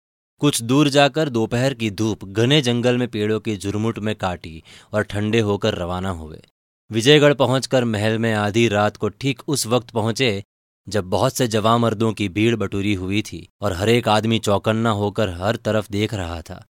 कुछ 0.41 0.63
दूर 0.63 0.89
जाकर 0.89 1.29
दोपहर 1.29 1.75
की 1.75 1.91
धूप 1.91 2.25
घने 2.25 2.63
जंगल 2.63 2.99
में 2.99 3.09
पेड़ों 3.09 3.41
की 3.41 3.57
झुरमुट 3.57 3.99
में 3.99 4.15
काटी 4.17 4.63
और 4.93 5.03
ठंडे 5.03 5.41
होकर 5.41 5.75
रवाना 5.75 6.11
हुए। 6.11 6.43
विजयगढ़ 6.91 7.35
पहुंचकर 7.35 7.85
महल 7.85 8.19
में 8.19 8.35
आधी 8.35 8.69
रात 8.69 8.97
को 8.97 9.09
ठीक 9.09 9.43
उस 9.49 9.67
वक्त 9.67 9.91
पहुँचे 9.91 10.45
जब 10.89 11.05
बहुत 11.05 11.37
से 11.37 11.49
जवा 11.49 11.79
मर्दों 11.79 12.13
की 12.13 12.29
भीड़ 12.29 12.57
बटूरी 12.57 12.95
हुई 12.95 13.23
थी 13.23 13.49
और 13.61 13.73
हर 13.73 13.89
एक 13.89 14.09
आदमी 14.09 14.39
चौकन्ना 14.39 14.91
होकर 14.91 15.29
हर 15.29 15.57
तरफ़ 15.57 15.91
देख 15.91 16.15
रहा 16.15 16.41
था। 16.43 16.65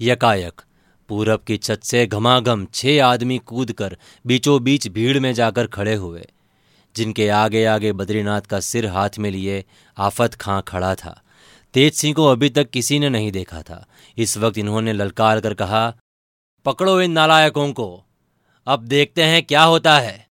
यकायक, 0.00 0.60
पूरब 1.08 1.42
की 1.46 1.56
छत 1.56 1.80
से 1.82 2.06
घमाघम 2.06 2.66
छह 2.74 3.04
आदमी 3.04 3.38
कूदकर 3.38 3.96
बीचों 4.26 4.62
बीच 4.62 4.88
भीड़ 4.88 5.18
में 5.20 5.32
जाकर 5.34 5.66
खड़े 5.66 5.94
हुए, 5.94 6.26
जिनके 6.94 7.28
आगे 7.28 7.64
आगे 7.64 7.92
बद्रीनाथ 7.92 8.40
का 8.40 8.60
सिर 8.60 8.86
हाथ 8.86 9.18
में 9.18 9.30
लिए 9.30 9.64
आफत 9.96 10.34
खां 10.34 10.60
खड़ा 10.62 10.94
था। 10.94 11.20
तेज 11.74 11.94
सिंह 11.94 12.14
को 12.14 12.26
अभी 12.26 12.50
तक 12.50 12.70
किसी 12.70 12.98
ने 12.98 13.08
नहीं 13.08 13.32
देखा 13.32 13.62
था। 13.62 13.86
इस 14.16 14.38
वक्त 14.38 14.58
इन्होंने 14.58 14.92
ललकार 14.92 15.40
कर 15.40 15.54
कहा, 15.54 15.94
पकड़ो 16.66 17.00
इन 17.00 17.10
नालायकों 17.10 17.72
को। 17.72 18.05
अब 18.66 18.80
देखते 18.80 19.22
हैं 19.22 19.42
क्या 19.42 19.62
होता 19.62 19.98
है। 19.98 20.28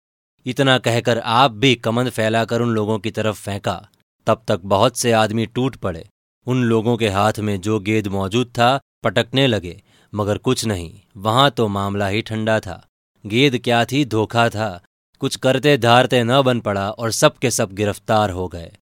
इतना 0.47 0.79
कहकर 0.79 1.19
आप 1.19 1.51
भी 1.51 1.75
कमंद 1.75 2.11
फैलाकर 2.11 2.61
उन 2.61 2.69
लोगों 2.69 2.99
की 2.99 3.11
तरफ़ 3.11 3.43
फेंका। 3.43 3.89
तब 4.27 4.45
तक 4.49 4.61
बहुत 4.65 4.97
से 4.97 5.13
आदमी 5.13 5.47
टूट 5.47 5.77
पड़े। 5.77 6.09
उन 6.47 6.65
लोगों 6.65 6.97
के 6.97 7.09
हाथ 7.09 7.33
में 7.39 7.61
जो 7.61 7.81
गेंद 7.81 8.07
मौजूद 8.07 8.47
था, 8.47 8.81
पटकने 9.05 9.47
लगे। 9.47 9.83
मगर 10.15 10.39
कुछ 10.39 10.65
नहीं, 10.65 11.01
वहाँ 11.17 11.51
तो 11.51 11.69
मामला 11.69 12.09
ही 12.09 12.23
ठंडा 12.23 12.61
था। 12.61 12.87
गेंद 13.27 13.59
क्या 13.59 13.85
थी, 13.85 14.05
धोखा 14.05 14.49
था। 14.49 14.83
कुछ 15.19 15.37
करते 15.37 15.79
धारते 15.79 16.25
न 16.25 16.43
बन 16.43 16.61
पड़ा 16.61 16.91
और 16.91 17.11
सब 17.11 17.39
के 17.39 17.51
सब 17.51 17.73
गिरफ़्तार 17.73 18.31
हो 18.31 18.49
गए। 18.49 18.73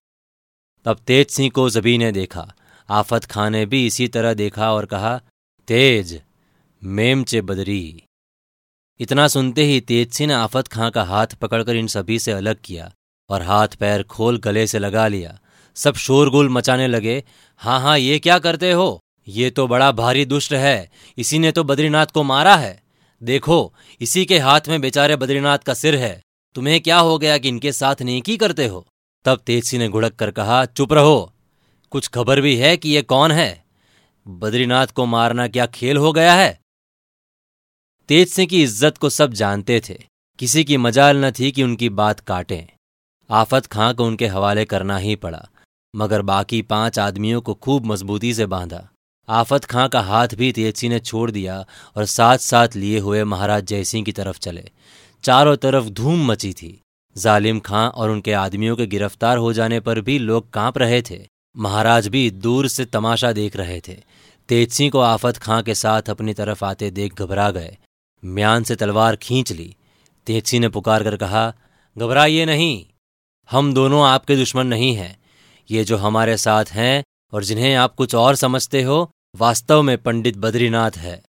तब 0.85 0.97
तेज 1.07 1.27
सिंह 1.27 1.49
को 1.49 1.69
जबी 1.69 1.97
ने 1.97 2.11
देखा। 2.11 2.53
आफत 2.89 3.25
खां 3.25 3.49
ने 3.49 3.65
भी 3.65 3.85
इसी 3.85 4.07
तरह 4.07 4.33
देखा 4.33 4.73
और 4.73 4.85
कहा, 4.85 5.21
तेज, 5.67 6.21
मेमचे 6.83 7.41
बदरी। 7.41 8.03
इतना 8.99 9.27
सुनते 9.27 9.63
ही 9.63 9.81
तेज 9.81 10.11
सिंह 10.11 10.27
ने 10.27 10.33
आफत 10.33 10.67
खां 10.67 10.91
का 10.91 11.03
हाथ 11.03 11.27
पकड़कर 11.27 11.75
इन 11.75 11.87
सभी 11.87 12.19
से 12.19 12.31
अलग 12.31 12.57
किया 12.63 12.93
और 13.29 13.41
हाथ 13.41 13.67
पैर 13.67 14.03
खोल 14.03 14.37
गले 14.37 14.67
से 14.67 14.79
लगा 14.79 15.07
लिया। 15.07 15.39
सब 15.75 15.95
शोरगुल 15.95 16.49
मचाने 16.49 16.87
लगे 16.87 17.23
हाँ 17.57 17.81
हाँ 17.81 17.99
ये 17.99 18.19
क्या 18.19 18.39
करते 18.39 18.71
हो? 18.71 18.99
ये 19.27 19.49
तो 19.49 19.67
बड़ा 19.67 19.91
भारी 19.91 20.25
दुष्ट 20.25 20.53
है। 20.53 20.91
इसी 21.17 21.39
ने 21.39 21.51
तो 21.51 21.63
बद्रीनाथ 21.63 22.05
को 22.05 22.23
मारा 22.23 22.55
है। 22.55 22.83
देखो, 23.23 23.73
इसी 24.01 24.25
के 24.25 24.39
हाथ 24.39 24.61
में 24.67 24.81
बेचारे 24.81 25.15
बद्रीनाथ 25.15 25.57
का 25.57 25.73
सिर 25.73 25.95
है। 25.95 26.21
तुम्हें 26.55 26.81
क्या 26.81 26.97
हो 26.97 27.17
गया 27.17 27.37
कि 27.37 27.49
इनके 27.49 27.71
साथ 27.71 28.01
नेकी 28.01 28.37
करते 28.37 28.67
हो? 28.67 28.87
तब 29.25 29.39
तेजसी 29.45 29.77
ने 29.77 29.89
घुड़क 29.89 30.13
कर 30.13 30.31
कहा, 30.31 30.65
चुप 30.65 30.93
रहो। 30.93 31.33
कुछ 31.91 32.07
खबर 32.07 32.41
भी 32.41 32.55
है 32.55 32.77
कि 32.77 32.89
ये 32.89 33.01
कौन 33.01 33.31
है? 33.31 33.65
बद्रीनाथ 34.27 34.87
को 34.87 35.05
मारना 35.05 35.47
क्या 35.47 35.65
खेल 35.65 35.97
हो 35.97 36.13
गया 36.13 36.33
है? 36.33 36.62
तेज 38.09 38.27
सिंह 38.29 38.47
की 38.47 38.61
इज़्ज़त 38.63 38.97
को 38.97 39.09
सब 39.09 39.33
जानते 39.33 39.79
थे। 39.79 39.93
किसी 40.39 40.63
की 40.63 40.77
मजाल 40.77 41.17
न 41.17 41.29
थी 41.31 41.51
कि 41.51 41.63
उनकी 41.63 41.89
बात 41.89 42.19
काटें। 42.19 42.65
आफत 43.29 43.65
खां 43.65 43.93
को 43.93 44.05
उनके 44.05 44.27
हवाले 44.27 44.65
करना 44.65 44.97
ही 44.97 45.15
पड़ा, 45.15 45.47
मगर 45.93 46.21
बाकी 46.21 46.61
पाँच 46.63 46.99
आदमियों 46.99 47.39
को 47.41 47.53
खूब 47.53 47.85
मजबूती 47.85 48.33
से 48.33 48.45
बांधा। 48.45 48.87
आफत 49.29 49.65
खां 49.65 49.87
का 49.89 50.01
हाथ 50.01 50.35
भी 50.35 50.51
तेज 50.51 50.75
सिंह 50.75 50.93
ने 50.93 50.99
छोड़ 50.99 51.29
दिया 51.31 51.65
और 51.95 52.05
साथ 52.05 52.37
साथ 52.37 52.75
लिए 52.75 52.99
हुए 52.99 53.23
महाराज 53.25 53.65
जयसिंह 53.65 54.03
की 54.05 54.11
तरफ़ 54.11 54.39
चले। 54.39 54.63
चारों 55.23 55.55
तरफ़ 55.57 55.87
धूम 55.91 56.25
मची 56.31 56.51
थी। 56.53 56.79
जालिम 57.15 57.59
खां 57.59 57.87
और 57.87 58.09
उनके 58.09 58.33
आदमियों 58.33 58.75
के 58.75 58.87
गिरफ़्तार 58.87 59.37
हो 59.37 59.53
जाने 59.53 59.79
पर 59.79 60.01
भी 60.01 60.17
लोग 60.19 60.49
काँप 60.53 60.77
रहे 60.77 61.01
थे। 61.01 61.21
महाराज 61.55 62.07
भी 62.07 62.29
दूर 62.31 62.67
से 62.67 62.85
तमाशा 62.87 63.31
देख 63.31 63.55
रहे 63.55 63.79
थे। 63.79 63.97
तेज 64.49 64.71
सिंह 64.71 64.91
को 64.91 64.99
आफत 65.01 65.37
खां 65.37 65.61
के 65.63 65.75
साथ 65.75 66.09
अपनी 66.09 66.33
तरफ़ 66.33 66.65
आते 66.65 66.91
देख 66.91 67.21
घबरा 67.21 67.49
गए। 67.51 67.77
म्यान 68.23 68.63
से 68.63 68.75
तलवार 68.75 69.15
खींच 69.15 69.51
ली। 69.51 69.75
तेजसी 70.27 70.59
ने 70.59 70.69
पुकार 70.69 71.03
कर 71.03 71.17
कहा, 71.17 71.53
घबराइए 71.97 72.45
नहीं, 72.45 72.85
हम 73.49 73.73
दोनों 73.73 74.05
आपके 74.05 74.35
दुश्मन 74.35 74.67
नहीं 74.67 74.95
हैं। 74.95 75.17
ये 75.69 75.83
जो 75.83 75.97
हमारे 75.97 76.37
साथ 76.37 76.65
हैं 76.65 77.03
और 77.33 77.43
जिन्हें 77.43 77.75
आप 77.75 77.95
कुछ 77.95 78.15
और 78.15 78.35
समझते 78.35 78.81
हो, 78.83 79.11
वास्तव 79.35 79.81
में 79.81 79.97
पंडित 79.97 80.37
बद्रीनाथ 80.37 80.91
है। 80.91 81.21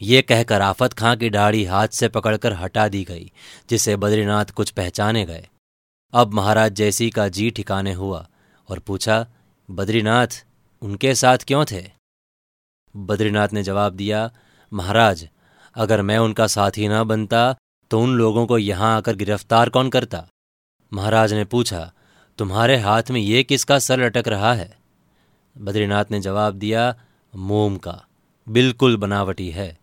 ये 0.00 0.22
कहकर 0.22 0.62
आफत 0.62 0.92
खां 0.92 1.16
की 1.16 1.30
दाढ़ी 1.30 1.64
हाथ 1.64 1.88
से 1.88 2.08
पकड़कर 2.08 2.52
हटा 2.52 2.88
दी 2.88 3.04
गई, 3.04 3.30
जिसे 3.70 3.96
बद्रीनाथ 3.96 4.44
कुछ 4.44 4.70
पहचाने 4.70 5.24
गए। 5.26 5.48
अब 6.12 6.32
महाराज 6.34 6.72
जैसी 6.72 7.10
का 7.10 7.28
जी 7.28 7.50
ठिकाने 7.50 7.92
हुआ 7.92 8.26
और 8.68 8.78
पूछा, 8.78 9.26
बद्रीनाथ, 9.70 10.44
उनके 10.82 11.14
साथ 11.14 11.38
क्यों 11.38 11.64
थे? 11.64 11.84
बद्रीनाथ 12.96 13.48
ने 13.52 13.62
जवाब 13.62 13.92
दिया, 13.92 14.30
महाराज 14.72 15.28
अगर 15.76 16.02
मैं 16.02 16.18
उनका 16.18 16.46
साथी 16.46 16.88
ना 16.88 17.04
बनता 17.04 17.56
तो 17.90 18.00
उन 18.00 18.14
लोगों 18.14 18.46
को 18.46 18.58
यहाँ 18.58 18.96
आकर 18.96 19.16
गिरफ़्तार 19.16 19.68
कौन 19.68 19.90
करता? 19.90 20.26
महाराज 20.92 21.32
ने 21.34 21.44
पूछा, 21.44 21.92
तुम्हारे 22.38 22.76
हाथ 22.76 23.10
में 23.10 23.20
ये 23.20 23.42
किसका 23.42 23.78
सर 23.78 24.00
अटक 24.00 24.28
रहा 24.28 24.52
है? 24.54 24.78
बद्रीनाथ 25.56 26.04
ने 26.10 26.20
जवाब 26.20 26.54
दिया, 26.54 26.94
मोम 27.34 27.76
का। 27.76 28.04
बिल्कुल 28.46 28.96
बनावटी 28.96 29.48
है। 29.50 29.78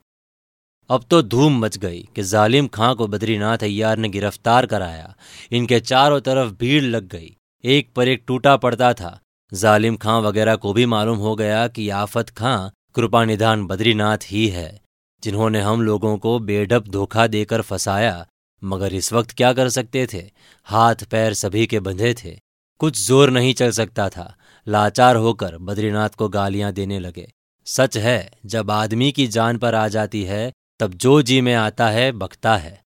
अब 0.89 1.03
तो 1.09 1.21
धूम 1.21 1.59
मच 1.59 1.77
गई 1.77 2.01
कि 2.15 2.23
जालिम 2.23 2.67
खां 2.67 2.93
को 2.95 3.07
बद्रीनाथ 3.07 3.57
अय्यार 3.57 3.97
ने 3.97 4.09
गिरफ़्तार 4.09 4.65
कराया। 4.65 5.15
इनके 5.51 5.79
चारों 5.79 6.19
तरफ़ 6.19 6.53
भीड़ 6.53 6.83
लग 6.83 7.07
गई। 7.07 7.35
एक 7.63 7.89
पर 7.95 8.07
एक 8.07 8.23
टूटा 8.27 8.55
पड़ता 8.57 8.93
था। 8.93 9.19
जालिम 9.53 9.95
खां 9.95 10.21
वगैरह 10.21 10.55
को 10.55 10.73
भी 10.73 10.85
मालूम 10.85 11.17
हो 11.17 11.35
गया 11.35 11.67
कि 11.67 11.89
आफत 11.89 12.29
खां 12.29 12.69
कृपा 12.95 13.25
निधान 13.25 13.65
बद्रीनाथ 13.67 14.17
ही 14.25 14.47
है। 14.47 14.69
जिन्होंने 15.23 15.61
हम 15.61 15.81
लोगों 15.81 16.17
को 16.17 16.39
बेडब 16.39 16.87
धोखा 16.87 17.27
देकर 17.27 17.61
फंसाया, 17.61 18.27
मगर 18.63 18.93
इस 18.93 19.13
वक्त 19.13 19.31
क्या 19.31 19.53
कर 19.53 19.69
सकते 19.69 20.07
थे? 20.13 20.29
हाथ 20.63 20.95
पैर 20.95 21.33
सभी 21.33 21.67
के 21.67 21.79
बंधे 21.79 22.13
थे। 22.13 22.39
कुछ 22.79 23.07
ज़ोर 23.07 23.29
नहीं 23.29 23.53
चल 23.53 23.71
सकता 23.71 24.09
था। 24.09 24.35
लाचार 24.67 25.15
होकर 25.15 25.57
बद्रीनाथ 25.57 26.09
को 26.09 26.29
गालियाँ 26.29 26.71
देने 26.71 26.99
लगे। 26.99 27.33
सच 27.65 27.97
है, 27.97 28.31
जब 28.45 28.71
आदमी 28.71 29.11
की 29.11 29.27
जान 29.27 29.57
पर 29.57 29.75
आ 29.75 29.87
जाती 29.87 30.23
है, 30.23 30.51
तब 30.79 30.93
जो 30.93 31.21
जी 31.21 31.41
में 31.41 31.53
आता 31.53 31.89
है 31.89 32.11
बकता 32.11 32.57
है। 32.57 32.81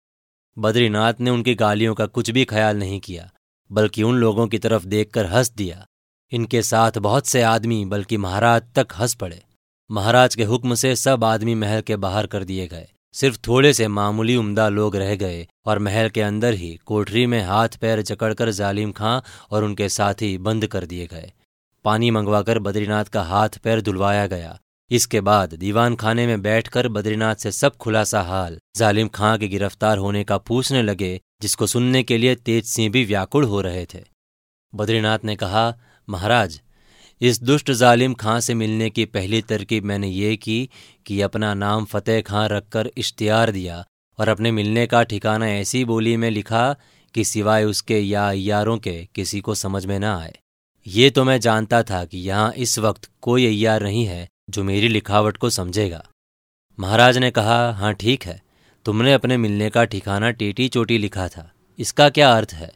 बद्रीनाथ 0.58 1.14
ने 1.20 1.30
उनकी 1.30 1.56
गालियों 1.56 1.96
का 1.96 2.06
कुछ 2.06 2.30
भी 2.30 2.46
ख्याल 2.46 2.78
नहीं 2.78 3.00
किया, 3.00 3.30
बल्कि 3.72 4.04
उन 4.04 4.16
लोगों 4.16 4.48
की 4.48 4.58
तरफ़ 4.58 4.86
देखकर 4.86 5.26
हंस 5.26 5.52
दिया। 5.52 5.86
इनके 6.32 6.62
साथ 6.62 6.98
बहुत 6.98 7.28
से 7.28 7.42
आदमी, 7.42 7.86
बल्कि 7.86 8.18
महाराज 8.18 8.62
तक 8.76 8.88
हंस 9.00 9.14
पड़े। 9.14 9.44
महाराज 9.92 10.36
के 10.36 10.44
हुक्म 10.44 10.76
से 10.76 10.96
सब 10.96 11.24
आदमी 11.24 11.56
महल 11.56 11.82
के 11.82 11.96
बाहर 11.96 12.28
कर 12.28 12.44
दिए 12.44 12.68
गए। 12.68 12.88
सिर्फ़ 13.14 13.38
थोड़े 13.48 13.74
से 13.74 13.88
मामूली 13.88 14.36
उम्दा 14.36 14.70
लोग 14.70 14.96
रह 14.96 15.16
गए 15.16 15.48
और 15.66 15.80
महल 15.80 16.10
के 16.10 16.22
अंदर 16.22 16.54
ही 16.54 16.80
कोठरी 16.86 17.26
में 17.26 17.42
हाथ 17.44 17.70
पैर 17.82 18.02
जकड़कर 18.02 18.52
जालिम 18.52 18.92
खां 18.92 19.20
और 19.52 19.64
उनके 19.64 19.90
साथी 19.90 20.38
बंद 20.38 20.68
कर 20.68 20.86
दिए 20.86 21.08
गए। 21.08 21.32
पानी 21.86 22.12
मंगवाकर 22.12 22.60
बद्रीनाथ 22.60 23.06
का 23.06 23.24
हाथ 23.24 23.50
पैर 23.50 23.82
धुलवाया 23.82 24.28
गया। 24.28 24.58
इसके 24.92 25.22
बाद 25.22 25.54
दीवान 25.54 25.96
खाने 25.96 26.28
में 26.28 26.42
बैठकर 26.42 26.88
बद्रीनाथ 26.88 27.36
से 27.36 27.52
सब 27.52 27.76
खुलासा 27.76 28.22
हाल, 28.22 28.60
जालिम 28.76 29.08
खां 29.08 29.38
के 29.38 29.48
गिरफ़्तार 29.48 29.98
होने 29.98 30.24
का 30.24 30.38
पूछने 30.38 30.82
लगे, 30.82 31.20
जिसको 31.42 31.68
सुनने 31.68 32.04
के 32.04 32.18
लिए 32.18 32.36
तेज 32.36 32.66
सिंह 32.66 32.92
भी 32.92 33.06
व्याकुल 33.06 33.44
हो 33.44 33.62
रहे 33.62 33.86
थे। 33.86 34.04
बद्रीनाथ 34.76 35.20
ने 35.24 35.36
कहा, 35.36 35.74
महाराज 36.10 36.62
इस 37.22 37.44
दुष्ट 37.44 37.72
जालिम 37.72 38.14
खां 38.14 38.40
से 38.40 38.54
मिलने 38.54 38.90
की 38.90 39.06
पहली 39.06 39.42
तरकीब 39.42 39.84
मैंने 39.84 40.08
ये 40.08 40.36
की 40.36 40.70
कि 41.06 41.22
अपना 41.22 41.54
नाम 41.54 41.86
फतेह 41.86 42.22
खां 42.22 42.48
रखकर 42.50 42.92
इश्तियार 42.98 43.52
दिया 43.52 43.86
और 44.20 44.30
अपने 44.30 44.52
मिलने 44.52 44.86
का 44.88 45.04
ठिकाना 45.04 45.50
ऐसी 45.50 45.86
बोली 45.86 46.18
में 46.18 46.32
लिखा 46.32 46.76
कि 47.14 47.24
सिवाय 47.24 47.64
उसके 47.64 48.00
या 48.00 48.30
अयारों 48.30 48.78
के 48.78 49.08
किसी 49.16 49.42
को 49.42 49.56
समझ 49.56 49.86
में 49.86 50.00
न 50.00 50.04
आए। 50.04 50.38
ये 50.88 51.10
तो 51.10 51.24
मैं 51.24 51.40
जानता 51.40 51.84
था 51.84 52.06
कि 52.06 52.18
यहाँ 52.18 52.54
इस 52.54 52.80
वक्त 52.80 53.10
कोई 53.22 53.46
अयार 53.48 53.84
नहीं 53.84 54.06
है 54.06 54.28
जो 54.50 54.64
मेरी 54.64 54.88
लिखावट 54.88 55.38
को 55.38 55.50
समझेगा। 55.50 56.08
महाराज 56.80 57.18
ने 57.18 57.32
कहा 57.32 57.72
हाँ 57.72 57.94
ठीक 57.94 58.26
है। 58.26 58.42
तुमने 58.86 59.14
अपने 59.14 59.38
मिलने 59.38 59.70
का 59.70 59.84
ठिकाना 59.84 60.32
टेटी 60.32 60.70
चोटी 60.70 60.98
लिखा 60.98 61.28
था। 61.28 61.52
इसका 61.80 62.10
क्या 62.10 62.32
अर्थ 62.32 62.54
है? 62.54 62.72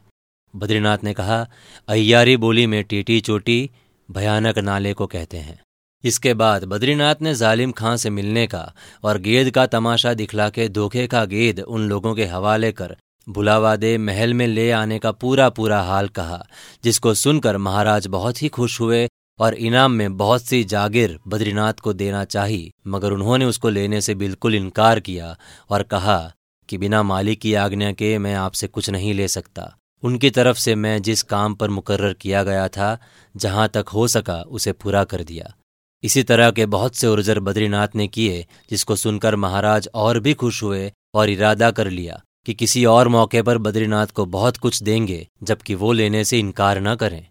बद्रीनाथ 0.56 0.98
ने 1.04 1.14
कहा, 1.14 1.48
अय्यारी 1.88 2.36
बोली 2.36 2.66
में 2.66 2.84
टेटी 2.84 3.20
चोटी 3.20 3.70
भयानक 4.10 4.58
नाले 4.58 4.92
को 4.92 5.06
कहते 5.06 5.36
हैं। 5.36 5.60
इसके 6.04 6.34
बाद 6.34 6.64
बद्रीनाथ 6.64 7.14
ने 7.22 7.34
जालिम 7.34 7.72
खां 7.72 7.96
से 7.96 8.10
मिलने 8.10 8.46
का 8.46 8.72
और 9.04 9.18
गेद 9.18 9.50
का 9.50 9.66
तमाशा 9.66 10.14
दिखला 10.14 10.48
के 10.48 10.68
धोखे 10.68 11.06
का 11.06 11.24
गेद 11.24 11.60
उन 11.60 11.88
लोगों 11.88 12.14
के 12.14 12.24
हवाले 12.24 12.72
कर 12.72 12.96
बुलावा 13.28 13.76
दे 13.76 13.98
महल 13.98 14.34
में 14.34 14.46
ले 14.46 14.70
आने 14.70 14.98
का 14.98 15.12
पूरा 15.12 15.48
पूरा 15.48 15.82
हाल 15.82 16.08
कहा, 16.08 16.46
जिसको 16.84 17.14
सुनकर 17.14 17.56
महाराज 17.56 18.06
बहुत 18.06 18.42
ही 18.42 18.48
खुश 18.48 18.80
हुए 18.80 19.08
और 19.38 19.54
इनाम 19.54 19.92
में 19.92 20.16
बहुत 20.16 20.42
सी 20.42 20.64
जागिर 20.64 21.18
बद्रीनाथ 21.28 21.72
को 21.72 21.92
देना 21.92 22.24
चाहिए 22.24 22.70
मगर 22.86 23.12
उन्होंने 23.12 23.44
उसको 23.44 23.68
लेने 23.68 24.00
से 24.00 24.14
बिल्कुल 24.14 24.54
इनकार 24.54 25.00
किया 25.00 25.36
और 25.70 25.82
कहा 25.82 26.32
कि 26.68 26.78
बिना 26.78 27.02
मालिक 27.02 27.40
की 27.40 27.54
आज्ञा 27.54 27.92
के 27.92 28.18
मैं 28.18 28.34
आपसे 28.34 28.66
कुछ 28.66 28.90
नहीं 28.90 29.14
ले 29.14 29.28
सकता। 29.28 29.76
उनकी 30.02 30.30
तरफ़ 30.30 30.58
से 30.58 30.74
मैं 30.74 31.02
जिस 31.02 31.22
काम 31.22 31.54
पर 31.54 31.70
मुकर्र 31.70 32.12
किया 32.12 32.42
गया 32.42 32.68
था, 32.68 32.98
जहाँ 33.36 33.68
तक 33.68 33.84
हो 33.88 34.08
सका, 34.08 34.42
उसे 34.42 34.72
पूरा 34.72 35.04
कर 35.04 35.22
दिया। 35.22 35.54
इसी 36.02 36.22
तरह 36.22 36.50
के 36.50 36.66
बहुत 36.66 36.94
से 36.94 37.06
उर्जर 37.06 37.40
बद्रीनाथ 37.40 37.88
ने 37.94 38.08
किए, 38.08 38.46
जिसको 38.70 38.96
सुनकर 38.96 39.36
महाराज 39.36 39.88
और 39.94 40.20
भी 40.20 40.34
खुश 40.34 40.62
हुए 40.62 40.92
और 41.14 41.30
इरादा 41.30 41.70
कर 41.70 41.90
लिया 41.90 42.22
कि 42.46 42.54
किसी 42.54 42.84
और 42.84 43.08
मौके 43.08 43.42
पर 43.42 43.58
बद्रीनाथ 43.58 44.06
को 44.06 44.26
बहुत 44.26 44.56
कुछ 44.56 44.82
देंगे, 44.82 45.28
जबकि 45.42 45.74
वो 45.74 45.92
लेने 45.92 46.24
से 46.24 46.38
इनकार 46.38 46.80
न 46.80 46.94
करें। 46.94 47.26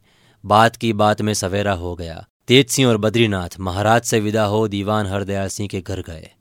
बात 0.46 0.76
की 0.76 0.94
बात 0.94 1.22
में 1.22 1.34
सवेरा 1.34 1.74
हो 1.74 1.96
गया। 1.96 2.26
तेज 2.48 2.70
सिंह 2.70 2.90
और 2.90 2.98
बद्रीनाथ 2.98 3.50
महाराज 3.60 4.02
से 4.02 4.20
विदा 4.20 4.46
हो 4.46 4.68
दीवान 4.68 5.06
हरदयाल 5.06 5.48
सिंह 5.48 5.70
के 5.70 5.82
घर 5.82 6.02
गए। 6.02 6.35